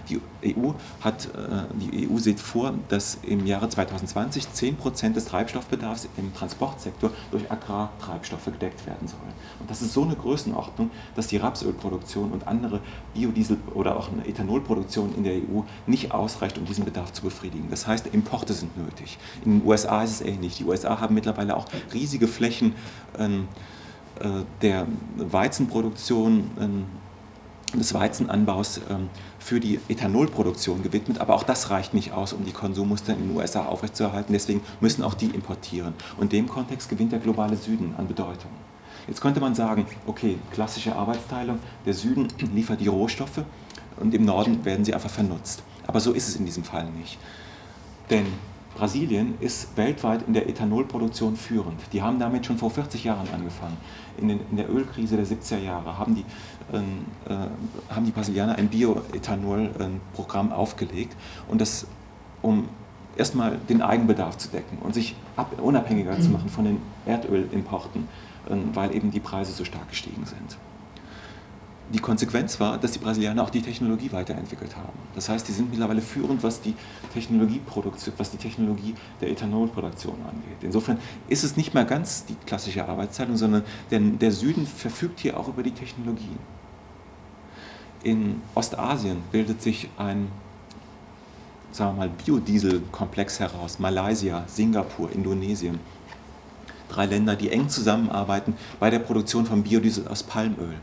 [0.09, 0.21] Die
[0.57, 6.09] EU, hat, äh, die EU sieht vor, dass im Jahre 2020 10 Prozent des Treibstoffbedarfs
[6.17, 9.23] im Transportsektor durch Agrartreibstoffe gedeckt werden sollen.
[9.61, 12.81] Und das ist so eine Größenordnung, dass die Rapsölproduktion und andere
[13.15, 17.69] Biodiesel- oder auch eine Ethanolproduktion in der EU nicht ausreicht, um diesen Bedarf zu befriedigen.
[17.71, 19.19] Das heißt, Importe sind nötig.
[19.45, 20.57] In den USA ist es ähnlich.
[20.57, 22.75] Die USA haben mittlerweile auch riesige Flächen
[23.19, 23.49] ähm,
[24.21, 24.87] äh, der
[25.17, 26.51] Weizenproduktion.
[26.61, 26.85] Ähm,
[27.79, 29.09] des Weizenanbaus ähm,
[29.45, 31.21] für die Ethanolproduktion gewidmet.
[31.21, 34.33] Aber auch das reicht nicht aus, um die Konsummuster in den USA aufrechtzuerhalten.
[34.33, 35.93] Deswegen müssen auch die importieren.
[36.17, 38.51] Und in dem Kontext gewinnt der globale Süden an Bedeutung.
[39.07, 43.43] Jetzt könnte man sagen, okay, klassische Arbeitsteilung, der Süden liefert die Rohstoffe
[44.01, 45.63] und im Norden werden sie einfach vernutzt.
[45.87, 47.19] Aber so ist es in diesem Fall nicht.
[48.09, 48.25] Denn
[48.75, 51.81] Brasilien ist weltweit in der Ethanolproduktion führend.
[51.93, 53.77] Die haben damit schon vor 40 Jahren angefangen.
[54.19, 56.25] In, den, in der Ölkrise der 70er Jahre haben die,
[56.73, 61.17] ähm, äh, haben die Brasilianer ein Bioethanol-Programm aufgelegt,
[61.49, 61.87] und das,
[62.43, 62.69] um
[63.17, 68.09] erstmal den Eigenbedarf zu decken und sich ab, unabhängiger zu machen von den Erdölimporten,
[68.49, 70.59] äh, weil eben die Preise so stark gestiegen sind
[71.93, 74.99] die Konsequenz war, dass die Brasilianer auch die Technologie weiterentwickelt haben.
[75.15, 76.75] Das heißt, die sind mittlerweile führend, was die
[77.13, 80.63] Technologieproduktion, was die Technologie der Ethanolproduktion angeht.
[80.63, 85.39] Insofern ist es nicht mehr ganz die klassische Arbeitsteilung, sondern der, der Süden verfügt hier
[85.39, 86.39] auch über die Technologien.
[88.03, 90.29] In Ostasien bildet sich ein
[91.75, 93.79] sagen wir mal, Biodieselkomplex heraus.
[93.79, 95.81] Malaysia, Singapur, Indonesien.
[96.89, 100.77] Drei Länder, die eng zusammenarbeiten bei der Produktion von Biodiesel aus Palmöl.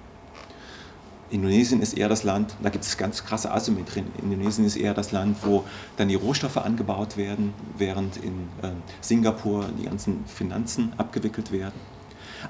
[1.31, 4.05] Indonesien ist eher das Land, da gibt es ganz krasse Asymmetrien.
[4.21, 5.63] Indonesien ist eher das Land, wo
[5.97, 11.90] dann die Rohstoffe angebaut werden, während in äh, Singapur die ganzen Finanzen abgewickelt werden.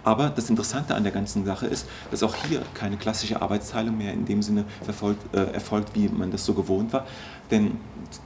[0.04, 4.13] Aber das Interessante an der ganzen Sache ist, dass auch hier keine klassische Arbeitsteilung mehr
[4.13, 7.06] in dem Sinne verfolgt, äh, erfolgt, wie man das so gewohnt war.
[7.49, 7.77] Denn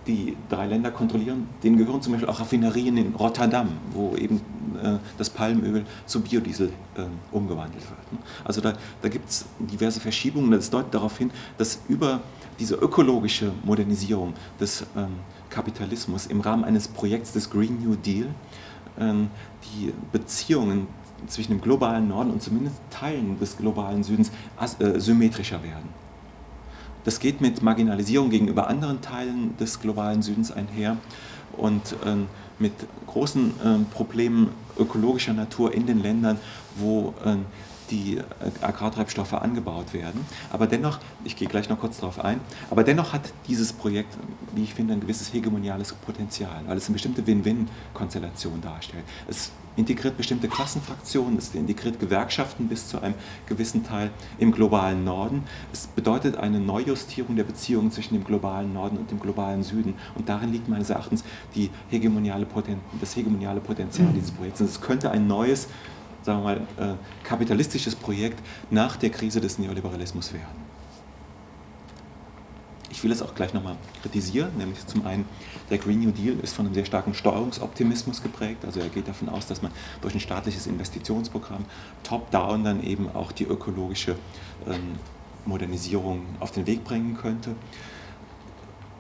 [0.08, 4.42] die drei Länder kontrollieren, denen gehören zum Beispiel auch Raffinerien in Rotterdam, wo eben
[4.82, 8.22] äh, das Palmöl zu Biodiesel äh, umgewandelt wird.
[8.44, 10.52] Also da, da gibt es diverse Verschiebungen.
[10.52, 12.22] Das deutet darauf hin, dass über
[12.60, 15.08] diese ökologische Modernisierung des ähm,
[15.50, 18.28] Kapitalismus im Rahmen eines Projekts des Green New Deal
[19.00, 19.30] ähm,
[19.64, 20.88] die Beziehungen
[21.28, 24.32] zwischen dem globalen Norden und zumindest Teilen des globalen Südens
[24.80, 25.90] äh, symmetrischer werden.
[27.04, 30.98] Das geht mit Marginalisierung gegenüber anderen Teilen des globalen Südens einher
[31.56, 32.74] und ähm, mit
[33.08, 36.40] großen ähm, Problemen ökologischer Natur in den Ländern,
[36.78, 37.46] wo ähm,
[37.92, 38.22] die äh,
[38.62, 40.26] Agrartreibstoffe angebaut werden.
[40.52, 42.40] Aber dennoch, ich gehe gleich noch kurz darauf ein,
[42.72, 44.18] aber dennoch hat dieses Projekt,
[44.56, 49.04] wie ich finde, ein gewisses hegemoniales Potenzial, weil es eine bestimmte Win-Win-Konstellation darstellt.
[49.28, 53.16] Es integriert bestimmte Klassenfraktionen, es integriert Gewerkschaften bis zu einem
[53.48, 55.44] gewissen Teil im globalen Norden.
[55.72, 59.96] Es bedeutet eine Neujustierung der Beziehungen zwischen dem globalen Norden und dem globalen Süden.
[60.16, 61.24] Und darin liegt meines Erachtens
[61.56, 64.62] die hegemoniale Poten das hegemoniale Potenzial dieses Projekts.
[64.62, 65.68] Und es könnte ein neues
[66.26, 68.40] sagen wir mal, äh, kapitalistisches Projekt
[68.72, 70.65] nach der Krise des Neoliberalismus werden.
[72.96, 75.26] Ich will es auch gleich nochmal kritisieren, nämlich zum einen,
[75.70, 78.64] der Green New Deal ist von einem sehr starken Steuerungsoptimismus geprägt.
[78.64, 81.66] Also er geht davon aus, dass man durch ein staatliches Investitionsprogramm
[82.04, 84.16] top-down dann eben auch die ökologische
[84.66, 84.96] ähm,
[85.46, 87.52] Modernisierung auf den Weg bringen könnte.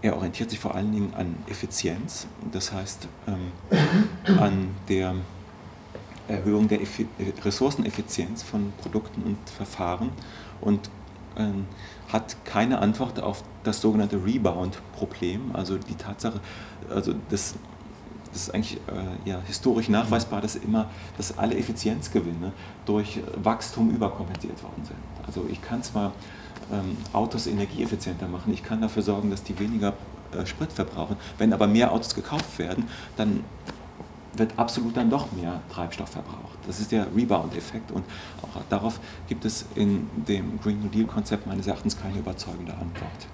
[0.01, 3.51] Er orientiert sich vor allen Dingen an Effizienz, das heißt ähm,
[4.37, 5.15] an der
[6.27, 7.07] Erhöhung der Effi
[7.45, 10.09] Ressourceneffizienz von Produkten und Verfahren
[10.59, 10.89] und
[11.37, 11.65] ähm,
[12.15, 16.39] hat keine Antwort auf das sogenannte Rebound-Problem, also die Tatsache,
[16.89, 17.55] also das,
[18.31, 22.53] das ist eigentlich äh, ja, historisch nachweisbar, dass immer, dass alle Effizienzgewinne
[22.85, 24.97] durch Wachstum überkompensiert worden sind.
[25.27, 26.13] Also ich kann zwar
[26.71, 29.91] ähm, Autos energieeffizienter machen, ich kann dafür sorgen, dass die weniger
[30.31, 33.43] äh, Sprit verbrauchen, wenn aber mehr Autos gekauft werden, dann
[34.37, 36.57] wird absolut dann doch mehr Treibstoff verbraucht.
[36.67, 38.03] Das ist der Rebound-Effekt und
[38.41, 43.27] auch darauf gibt es in dem Green New Deal-Konzept meines Erachtens keine überzeugende Antwort.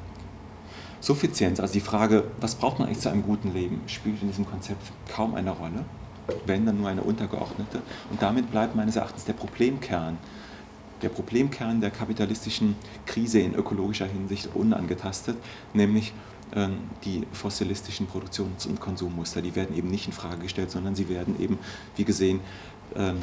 [0.99, 4.45] Suffizienz, also die Frage, was braucht man eigentlich zu einem guten Leben, spielt in diesem
[4.45, 5.83] Konzept kaum eine Rolle,
[6.45, 7.81] wenn dann nur eine untergeordnete.
[8.11, 10.17] Und damit bleibt meines Erachtens der Problemkern,
[11.01, 12.75] der Problemkern der kapitalistischen
[13.07, 15.37] Krise in ökologischer Hinsicht unangetastet,
[15.73, 16.13] nämlich
[17.05, 21.39] die fossilistischen Produktions- und Konsummuster, die werden eben nicht in Frage gestellt, sondern sie werden
[21.39, 21.57] eben,
[21.95, 22.41] wie gesehen,
[22.95, 23.19] ähm,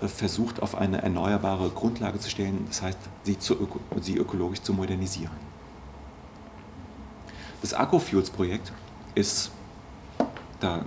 [0.00, 3.68] äh, versucht, auf eine erneuerbare Grundlage zu stellen, das heißt, sie, zu,
[4.00, 5.36] sie ökologisch zu modernisieren.
[7.60, 8.72] Das Agrofuels-Projekt
[9.14, 9.50] ist,
[10.60, 10.84] da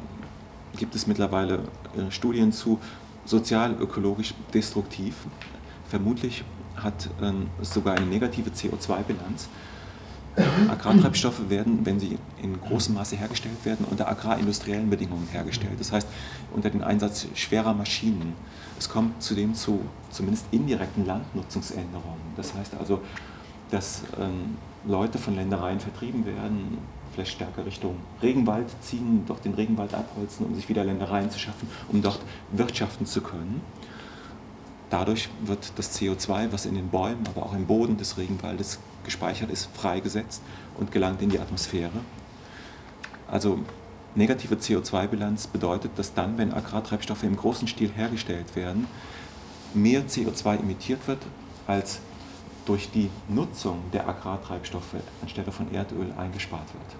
[0.76, 1.60] gibt es mittlerweile
[1.96, 2.80] äh, Studien zu,
[3.26, 5.16] sozial-ökologisch destruktiv.
[5.88, 6.44] Vermutlich
[6.76, 9.48] hat ähm, es sogar eine negative CO2-Bilanz.
[10.70, 15.80] Agrartreibstoffe werden, wenn sie in großem Maße hergestellt werden, unter agrarindustriellen Bedingungen hergestellt.
[15.80, 16.08] Das heißt,
[16.54, 18.34] unter den Einsatz schwerer Maschinen.
[18.78, 19.82] Es kommt zudem zu
[20.12, 22.22] zumindest indirekten Landnutzungsänderungen.
[22.36, 23.02] Das heißt also,
[23.72, 26.78] dass ähm, Leute von Ländereien vertrieben werden,
[27.14, 31.68] vielleicht stärker Richtung Regenwald ziehen, dort den Regenwald abholzen, um sich wieder Ländereien zu schaffen,
[31.90, 32.20] um dort
[32.52, 33.62] wirtschaften zu können.
[34.90, 39.50] Dadurch wird das CO2, was in den Bäumen, aber auch im Boden des Regenwaldes gespeichert
[39.50, 40.44] ist, freigesetzt
[40.78, 42.00] und gelangt in die Atmosphäre.
[43.28, 43.60] Also
[44.14, 48.88] negative CO2-Bilanz bedeutet, dass dann, wenn Agrartreibstoffe im großen Stil hergestellt werden,
[49.74, 51.20] mehr CO2 emittiert wird,
[51.66, 52.00] als
[52.66, 56.96] durch die Nutzung der Agrartreibstoffe anstelle von Erdöl eingespart wird.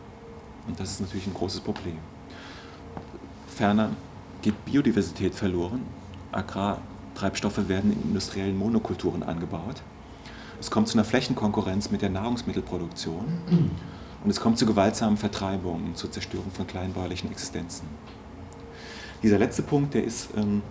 [0.68, 1.98] Und das ist natürlich ein großes Problem.
[3.48, 3.90] Ferner
[4.42, 5.82] geht Biodiversität verloren.
[6.32, 9.82] Agrartreibstoffe werden in industriellen Monokulturen angebaut.
[10.60, 13.26] Es kommt zu einer Flächenkonkurrenz mit der Nahrungsmittelproduktion
[14.24, 17.88] und es kommt zu gewaltsamen Vertreibungen, zur Zerstörung von kleinbäuerlichen Existenzen.
[19.22, 20.62] Dieser letzte Punkt, der ist, ähm,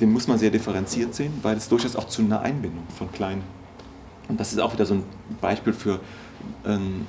[0.00, 3.42] den muss man sehr differenziert sehen, weil es durchaus auch zu einer Einbindung von kleinen,
[4.28, 5.04] und das ist auch wieder so ein
[5.40, 6.00] Beispiel für
[6.64, 7.06] ähm,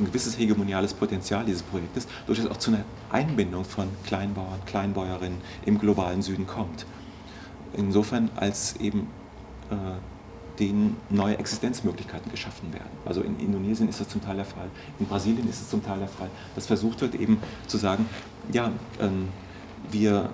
[0.00, 5.78] ein gewisses hegemoniales Potenzial dieses Projektes, durchaus auch zu einer Einbindung von Kleinbauern, Kleinbäuerinnen im
[5.78, 6.86] globalen Süden kommt.
[7.74, 9.08] Insofern als eben
[9.70, 9.74] äh,
[10.58, 12.90] denen neue Existenzmöglichkeiten geschaffen werden.
[13.04, 15.98] Also in Indonesien ist das zum Teil der Fall, in Brasilien ist es zum Teil
[15.98, 18.06] der Fall, dass versucht wird eben zu sagen,
[18.52, 19.28] ja, ähm,
[19.90, 20.30] wir,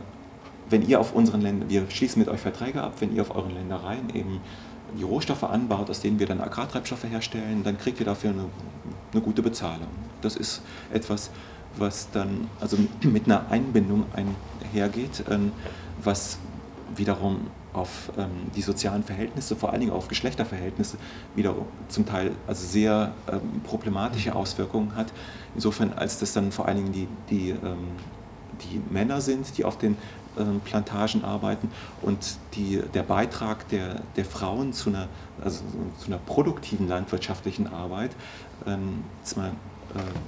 [0.68, 3.54] wenn ihr auf unseren Ländern, wir schließen mit euch Verträge ab, wenn ihr auf euren
[3.54, 4.40] Ländereien eben
[4.98, 8.46] die Rohstoffe anbaut, aus denen wir dann Agrartreibstoffe herstellen, dann kriegt ihr dafür eine,
[9.12, 9.88] eine gute Bezahlung.
[10.22, 10.62] Das ist
[10.92, 11.30] etwas,
[11.76, 15.52] was dann also mit einer Einbindung einhergeht, ähm,
[16.02, 16.38] was
[16.96, 17.48] wiederum
[17.78, 20.98] auf ähm, die sozialen Verhältnisse, vor allen Dingen auf Geschlechterverhältnisse,
[21.34, 21.54] wieder
[21.88, 25.12] zum Teil also sehr ähm, problematische Auswirkungen hat.
[25.54, 27.54] Insofern, als das dann vor allen Dingen die, die,
[28.62, 29.96] die Männer sind, die auf den
[30.38, 31.70] ähm, Plantagen arbeiten
[32.02, 35.08] und die, der Beitrag der, der Frauen zu einer,
[35.42, 35.62] also
[35.98, 38.12] zu einer produktiven landwirtschaftlichen Arbeit
[38.66, 39.04] ähm,
[39.36, 39.50] äh,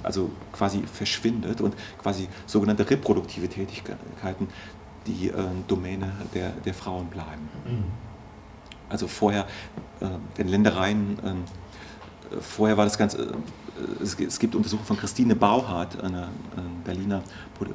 [0.03, 4.47] also quasi verschwindet und quasi sogenannte reproduktive Tätigkeiten
[5.07, 5.33] die äh,
[5.67, 7.49] Domäne der, der Frauen bleiben.
[7.65, 7.83] Mhm.
[8.89, 9.47] Also vorher,
[9.99, 15.35] äh, den Ländereien, äh, vorher war das Ganze, äh, es, es, gibt Untersuchungen von Christine
[15.35, 16.29] Bauhardt, einer
[16.83, 17.23] Berliner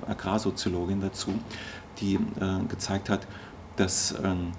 [0.06, 1.32] Agrarsoziologin dazu,
[2.00, 3.26] die äh, gezeigt hat,
[3.76, 4.52] dass ähm,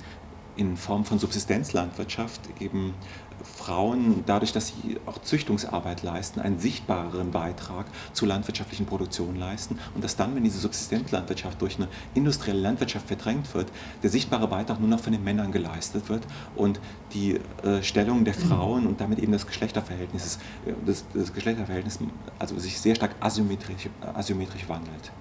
[0.56, 2.96] in Form von Subsistenzlandwirtschaft eben
[3.44, 10.04] Frauen, dadurch, dass sie auch Züchtungsarbeit leisten, einen sichtbareren Beitrag zur landwirtschaftlichen Produktion leisten und
[10.04, 13.72] dass dann, wenn diese Subsistenzlandwirtschaft durch eine industrielle Landwirtschaft verdrängt wird,
[14.04, 16.24] der sichtbare Beitrag nur noch von den Männern geleistet wird
[16.56, 16.80] und
[17.14, 22.00] die äh, Stellung der Frauen und damit eben das Geschlechterverhältnis, äh, das, das Geschlechterverhältnis
[22.40, 25.12] also sich sehr stark asymmetrisch, asymmetrisch wandelt.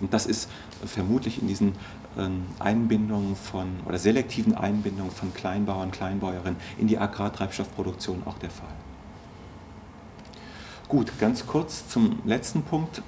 [0.00, 0.48] Und das ist
[0.84, 1.72] vermutlich in diesen
[2.18, 8.68] ähm, Einbindungen von oder selektiven Einbindungen von Kleinbauern, Kleinbäuerinnen in die Agrartreibstoffproduktion auch der Fall.
[10.88, 13.02] Gut, ganz kurz zum letzten Punkt.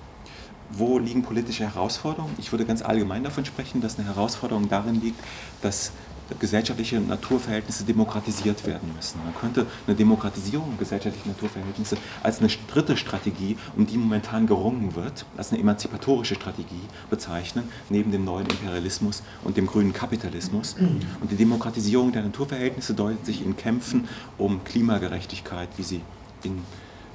[0.73, 2.35] Wo liegen politische Herausforderungen?
[2.39, 5.19] Ich würde ganz allgemein davon sprechen, dass eine Herausforderung darin liegt,
[5.63, 5.91] dass
[6.39, 9.21] gesellschaftliche Naturverhältnisse demokratisiert werden müssen.
[9.25, 15.25] Man könnte eine Demokratisierung gesellschaftlicher Naturverhältnisse als eine dritte Strategie, um die momentan gerungen wird,
[15.37, 20.77] als eine emanzipatorische Strategie bezeichnen, neben dem neuen Imperialismus und dem grünen Kapitalismus.
[21.21, 24.09] Und die Demokratisierung der Naturverhältnisse deutet sich in Kämpfen
[24.39, 26.01] um Klimagerechtigkeit, wie sie
[26.43, 26.63] in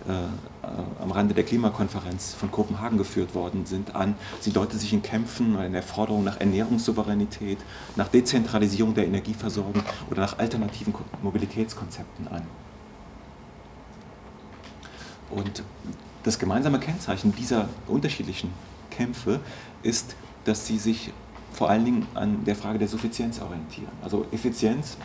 [0.07, 4.15] am Rande der Klimakonferenz von Kopenhagen geführt worden sind, an.
[4.39, 7.57] Sie deutet sich in Kämpfen oder in der Forderung nach Ernährungssouveränität,
[7.95, 12.43] nach Dezentralisierung der Energieversorgung oder nach alternativen Mobilitätskonzepten an.
[15.31, 15.63] Und
[16.23, 18.51] das gemeinsame Kennzeichen dieser unterschiedlichen
[18.89, 19.39] Kämpfe
[19.83, 21.11] ist, dass sie sich
[21.51, 23.91] vor allen Dingen an der Frage der Suffizienz orientieren.
[24.03, 24.97] Also Effizienz,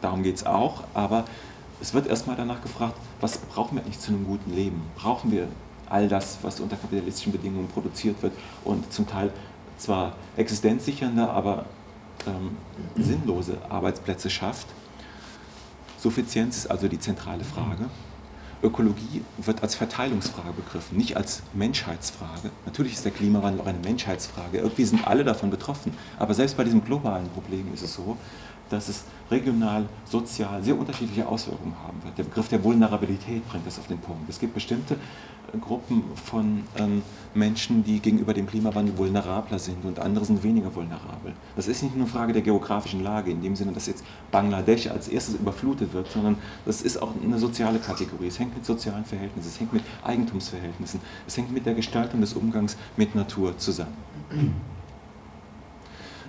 [0.00, 1.24] darum geht es auch, aber
[1.82, 4.80] es wird erstmal danach gefragt, was brauchen wir eigentlich zu einem guten Leben?
[4.94, 5.48] Brauchen wir
[5.90, 8.32] all das, was unter kapitalistischen Bedingungen produziert wird
[8.64, 9.32] und zum Teil
[9.78, 11.66] zwar existenzsichernde, aber
[12.26, 12.56] ähm,
[12.96, 14.68] sinnlose Arbeitsplätze schafft?
[15.98, 17.86] Suffizienz ist also die zentrale Frage.
[18.62, 22.50] Ökologie wird als Verteilungsfrage begriffen, nicht als Menschheitsfrage.
[22.64, 24.58] Natürlich ist der Klimawandel auch eine Menschheitsfrage.
[24.58, 25.92] Irgendwie sind alle davon betroffen.
[26.16, 28.16] Aber selbst bei diesem globalen Problem ist es so,
[28.72, 32.16] dass es regional, sozial sehr unterschiedliche Auswirkungen haben wird.
[32.18, 34.28] Der Begriff der Vulnerabilität bringt das auf den Punkt.
[34.28, 37.02] Es gibt bestimmte äh, Gruppen von ähm,
[37.34, 41.32] Menschen, die gegenüber dem Klimawandel vulnerabler sind und andere sind weniger vulnerabel.
[41.56, 44.86] Das ist nicht nur eine Frage der geografischen Lage, in dem Sinne, dass jetzt Bangladesch
[44.88, 48.26] als erstes überflutet wird, sondern das ist auch eine soziale Kategorie.
[48.28, 52.34] Es hängt mit sozialen Verhältnissen, es hängt mit Eigentumsverhältnissen, es hängt mit der Gestaltung des
[52.34, 53.96] Umgangs mit Natur zusammen.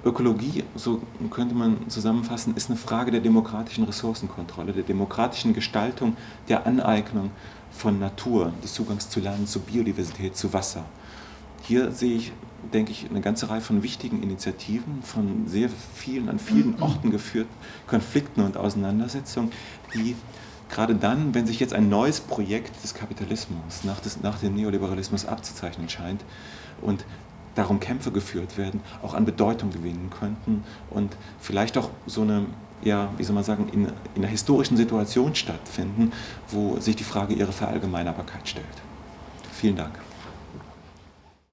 [0.05, 6.17] Ökologie, so könnte man zusammenfassen, ist eine Frage der demokratischen Ressourcenkontrolle, der demokratischen Gestaltung,
[6.49, 7.31] der Aneignung
[7.71, 10.83] von Natur, des Zugangs zu Land, zu Biodiversität, zu Wasser.
[11.63, 12.33] Hier sehe ich,
[12.73, 17.53] denke ich, eine ganze Reihe von wichtigen Initiativen, von sehr vielen, an vielen Orten geführten
[17.87, 19.51] Konflikten und Auseinandersetzungen,
[19.93, 20.15] die
[20.69, 25.25] gerade dann, wenn sich jetzt ein neues Projekt des Kapitalismus nach, des, nach dem Neoliberalismus
[25.25, 26.25] abzuzeichnen scheint
[26.81, 27.05] und
[27.55, 32.45] darum Kämpfe geführt werden, auch an Bedeutung gewinnen könnten und vielleicht auch so eine,
[32.83, 33.85] ja, wie soll man sagen, in,
[34.15, 36.11] in einer historischen Situation stattfinden,
[36.49, 38.65] wo sich die Frage ihrer Verallgemeinerbarkeit stellt.
[39.51, 40.02] Vielen Dank.